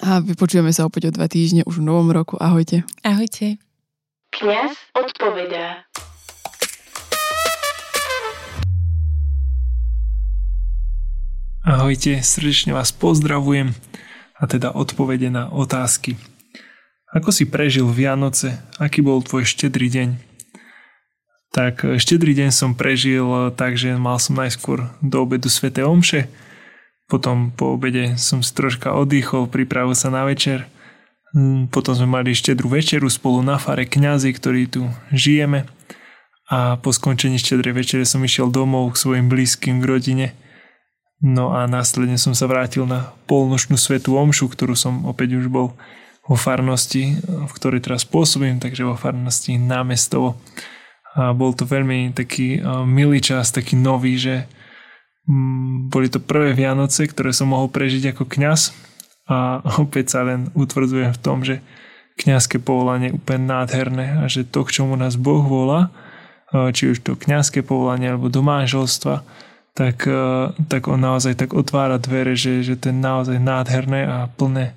a 0.00 0.20
vypočujeme 0.20 0.72
sa 0.72 0.84
opäť 0.84 1.08
o 1.08 1.14
dva 1.14 1.28
týždne 1.28 1.64
už 1.64 1.80
v 1.80 1.88
novom 1.88 2.12
roku. 2.12 2.36
Ahojte. 2.36 2.84
Ahojte. 3.00 3.65
Kňaz 4.36 4.76
odpovedá. 4.92 5.88
Ahojte, 11.64 12.20
srdečne 12.20 12.76
vás 12.76 12.92
pozdravujem 12.92 13.72
a 14.36 14.44
teda 14.44 14.76
odpovede 14.76 15.32
na 15.32 15.48
otázky. 15.48 16.20
Ako 17.16 17.32
si 17.32 17.48
prežil 17.48 17.88
Vianoce? 17.88 18.60
Aký 18.76 19.00
bol 19.00 19.24
tvoj 19.24 19.48
štedrý 19.48 19.88
deň? 19.88 20.08
Tak 21.56 21.96
štedrý 21.96 22.36
deň 22.36 22.52
som 22.52 22.76
prežil 22.76 23.56
tak, 23.56 23.80
že 23.80 23.96
mal 23.96 24.20
som 24.20 24.36
najskôr 24.36 24.92
do 25.00 25.16
obedu 25.24 25.48
Svete 25.48 25.80
Omše, 25.80 26.28
potom 27.08 27.56
po 27.56 27.72
obede 27.72 28.20
som 28.20 28.44
si 28.44 28.52
troška 28.52 28.92
oddychol, 28.92 29.48
pripravil 29.48 29.96
sa 29.96 30.12
na 30.12 30.28
večer. 30.28 30.68
Mm, 31.36 31.68
potom 31.68 31.92
sme 31.92 32.08
mali 32.08 32.32
štedrú 32.32 32.72
večeru 32.72 33.12
spolu 33.12 33.44
na 33.44 33.60
fare 33.60 33.84
kňazi, 33.84 34.32
ktorí 34.32 34.72
tu 34.72 34.88
žijeme. 35.12 35.68
A 36.48 36.80
po 36.80 36.94
skončení 36.94 37.36
štedrej 37.36 37.76
večere 37.76 38.04
som 38.08 38.24
išiel 38.24 38.48
domov 38.48 38.96
k 38.96 39.02
svojim 39.04 39.28
blízkym, 39.28 39.82
k 39.82 39.84
rodine. 39.84 40.26
No 41.20 41.52
a 41.52 41.68
následne 41.68 42.16
som 42.16 42.32
sa 42.32 42.48
vrátil 42.48 42.88
na 42.88 43.12
polnočnú 43.28 43.76
svetú 43.76 44.16
omšu, 44.16 44.48
ktorú 44.48 44.72
som 44.72 45.04
opäť 45.04 45.36
už 45.36 45.52
bol 45.52 45.76
vo 46.26 46.36
farnosti, 46.38 47.20
v 47.22 47.52
ktorej 47.52 47.84
teraz 47.84 48.08
pôsobím, 48.08 48.56
takže 48.56 48.88
vo 48.88 48.96
farnosti 48.96 49.60
námestovo. 49.60 50.40
A 51.16 51.36
bol 51.36 51.52
to 51.52 51.68
veľmi 51.68 52.16
taký 52.16 52.64
milý 52.88 53.20
čas, 53.20 53.52
taký 53.52 53.76
nový, 53.76 54.16
že 54.16 54.48
Mm, 55.26 55.90
boli 55.90 56.06
to 56.06 56.22
prvé 56.22 56.54
Vianoce, 56.54 57.02
ktoré 57.10 57.34
som 57.34 57.50
mohol 57.50 57.66
prežiť 57.66 58.14
ako 58.14 58.30
kňaz 58.30 58.70
a 59.26 59.62
opäť 59.82 60.16
sa 60.16 60.20
len 60.22 60.54
utvrdzujem 60.54 61.10
v 61.14 61.22
tom, 61.22 61.42
že 61.42 61.62
kňazské 62.16 62.62
povolanie 62.62 63.12
je 63.12 63.18
úplne 63.18 63.44
nádherné 63.50 64.22
a 64.22 64.30
že 64.30 64.46
to, 64.48 64.64
k 64.64 64.80
čomu 64.80 64.96
nás 64.96 65.20
Boh 65.20 65.44
volá, 65.44 65.92
či 66.50 66.94
už 66.94 67.04
to 67.04 67.18
kňazské 67.18 67.60
povolanie 67.60 68.08
alebo 68.08 68.32
do 68.32 68.40
manželstva, 68.40 69.26
tak, 69.76 70.08
tak 70.72 70.82
on 70.88 71.00
naozaj 71.02 71.36
tak 71.36 71.52
otvára 71.52 72.00
dvere, 72.00 72.32
že, 72.32 72.64
že 72.64 72.80
to 72.80 72.88
je 72.88 72.96
naozaj 72.96 73.36
nádherné 73.36 74.08
a 74.08 74.30
plné 74.32 74.72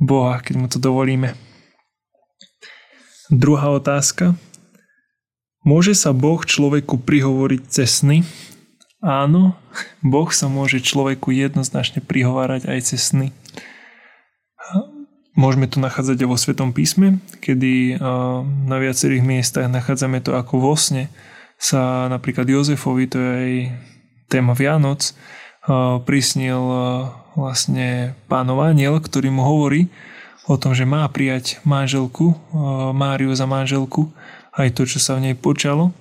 Boha, 0.00 0.40
keď 0.40 0.54
mu 0.56 0.66
to 0.70 0.78
dovolíme. 0.80 1.36
Druhá 3.28 3.68
otázka. 3.76 4.38
Môže 5.66 5.92
sa 5.92 6.16
Boh 6.16 6.40
človeku 6.40 6.96
prihovoriť 7.02 7.62
cez 7.68 8.00
sny? 8.00 8.24
Áno, 9.04 9.52
Boh 10.00 10.32
sa 10.32 10.48
môže 10.48 10.80
človeku 10.80 11.28
jednoznačne 11.28 12.00
prihovárať 12.00 12.72
aj 12.72 12.78
cez 12.88 13.12
sny. 13.12 13.36
Môžeme 15.38 15.70
to 15.70 15.78
nachádzať 15.78 16.18
aj 16.18 16.28
vo 16.28 16.34
Svetom 16.34 16.74
písme, 16.74 17.22
kedy 17.38 18.02
na 18.66 18.76
viacerých 18.82 19.22
miestach 19.22 19.70
nachádzame 19.70 20.18
to 20.18 20.34
ako 20.34 20.58
vo 20.58 20.74
sne 20.74 21.06
sa 21.54 22.10
napríklad 22.10 22.50
Jozefovi, 22.50 23.06
to 23.06 23.22
je 23.22 23.30
aj 23.30 23.52
téma 24.26 24.58
Vianoc, 24.58 25.14
prisnil 26.02 26.58
vlastne 27.38 28.18
pánov 28.26 28.66
aniel, 28.66 28.98
ktorý 28.98 29.30
mu 29.30 29.46
hovorí 29.46 29.86
o 30.50 30.58
tom, 30.58 30.74
že 30.74 30.82
má 30.82 31.06
prijať 31.06 31.62
manželku, 31.62 32.34
Máriu 32.90 33.30
za 33.30 33.46
manželku, 33.46 34.10
aj 34.58 34.74
to, 34.74 34.90
čo 34.90 34.98
sa 34.98 35.14
v 35.14 35.30
nej 35.30 35.34
počalo 35.38 35.94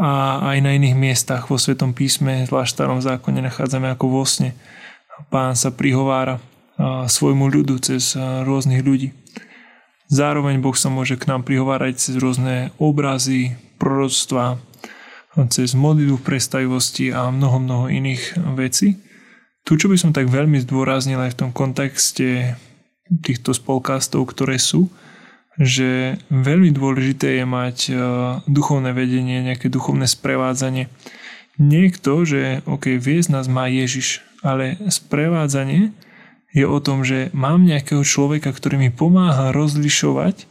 a 0.00 0.40
aj 0.48 0.64
na 0.64 0.72
iných 0.72 0.96
miestach 0.96 1.52
vo 1.52 1.60
Svetom 1.60 1.92
písme, 1.92 2.48
zvlášť 2.48 2.72
starom 2.72 3.04
zákone, 3.04 3.44
nachádzame 3.44 3.92
ako 3.92 4.08
vo 4.08 4.24
sne. 4.24 4.56
Pán 5.28 5.60
sa 5.60 5.68
prihovára 5.68 6.40
svojmu 6.80 7.48
ľudu 7.48 7.78
cez 7.82 8.16
rôznych 8.18 8.84
ľudí. 8.84 9.12
Zároveň 10.12 10.60
Boh 10.60 10.76
sa 10.76 10.92
môže 10.92 11.16
k 11.16 11.24
nám 11.28 11.44
prihovárať 11.48 11.96
cez 11.96 12.14
rôzne 12.20 12.68
obrazy, 12.76 13.56
proroctva, 13.80 14.60
cez 15.48 15.72
modlitbu 15.72 16.20
prestavivosti 16.20 17.08
a 17.16 17.32
mnoho, 17.32 17.56
mnoho 17.64 17.86
iných 17.88 18.36
vecí. 18.52 19.00
Tu, 19.64 19.80
čo 19.80 19.88
by 19.88 19.96
som 19.96 20.12
tak 20.12 20.28
veľmi 20.28 20.60
zdôraznil 20.68 21.16
aj 21.16 21.32
v 21.32 21.38
tom 21.38 21.50
kontexte 21.54 22.60
týchto 23.08 23.56
spolkastov, 23.56 24.28
ktoré 24.28 24.60
sú, 24.60 24.92
že 25.56 26.20
veľmi 26.28 26.72
dôležité 26.72 27.40
je 27.40 27.46
mať 27.48 27.76
duchovné 28.48 28.92
vedenie, 28.92 29.44
nejaké 29.44 29.72
duchovné 29.72 30.04
sprevádzanie. 30.08 30.92
Niekto, 31.56 32.24
že 32.24 32.64
OK, 32.64 32.96
viesť 32.96 33.32
nás 33.32 33.46
má 33.48 33.68
Ježiš, 33.68 34.24
ale 34.44 34.80
sprevádzanie 34.88 35.92
je 36.52 36.68
o 36.68 36.78
tom, 36.84 37.00
že 37.02 37.32
mám 37.32 37.64
nejakého 37.64 38.04
človeka, 38.04 38.52
ktorý 38.52 38.76
mi 38.76 38.90
pomáha 38.92 39.56
rozlišovať, 39.56 40.44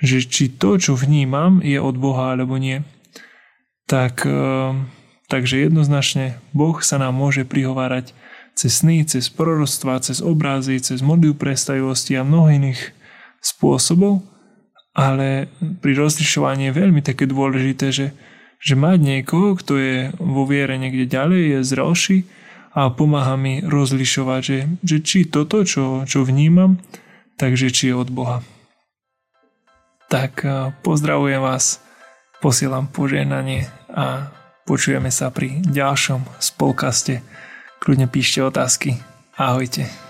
že 0.00 0.24
či 0.24 0.48
to, 0.48 0.78
čo 0.78 0.94
vnímam, 0.96 1.60
je 1.60 1.76
od 1.76 1.98
Boha 1.98 2.32
alebo 2.32 2.56
nie. 2.56 2.86
Tak, 3.90 4.22
e, 4.24 4.32
takže 5.26 5.66
jednoznačne 5.66 6.38
Boh 6.54 6.78
sa 6.80 6.96
nám 6.96 7.18
môže 7.18 7.42
prihovárať 7.42 8.14
cez 8.54 8.80
sny, 8.80 9.02
cez 9.04 9.26
proroctva, 9.28 9.98
cez 10.00 10.22
obrazy, 10.22 10.78
cez 10.78 11.02
modliu 11.02 11.34
predstavivosti 11.34 12.14
a 12.14 12.22
mnoho 12.22 12.54
iných 12.54 12.80
spôsobov, 13.42 14.22
ale 14.94 15.50
pri 15.82 15.98
rozlišovaní 15.98 16.70
je 16.70 16.78
veľmi 16.78 17.00
také 17.02 17.26
dôležité, 17.26 17.90
že, 17.90 18.06
že 18.62 18.74
mať 18.78 18.98
niekoho, 19.02 19.58
kto 19.58 19.72
je 19.80 19.96
vo 20.18 20.46
viere 20.46 20.78
niekde 20.78 21.10
ďalej, 21.10 21.42
je 21.42 21.58
zrelší 21.66 22.18
a 22.70 22.90
pomáha 22.94 23.34
mi 23.34 23.62
rozlišovať, 23.62 24.40
že, 24.42 24.58
že 24.82 24.96
či 25.02 25.18
toto, 25.26 25.66
čo, 25.66 26.06
čo 26.06 26.22
vnímam, 26.22 26.78
takže 27.34 27.74
či 27.74 27.90
je 27.90 27.94
od 27.98 28.10
Boha. 28.10 28.46
Tak 30.10 30.42
pozdravujem 30.82 31.38
vás, 31.38 31.78
posielam 32.42 32.90
požehnanie 32.90 33.70
a 33.90 34.34
počujeme 34.66 35.10
sa 35.10 35.30
pri 35.30 35.62
ďalšom 35.66 36.26
spolkaste. 36.42 37.22
Kľudne 37.78 38.10
píšte 38.10 38.42
otázky. 38.42 38.98
Ahojte. 39.38 40.09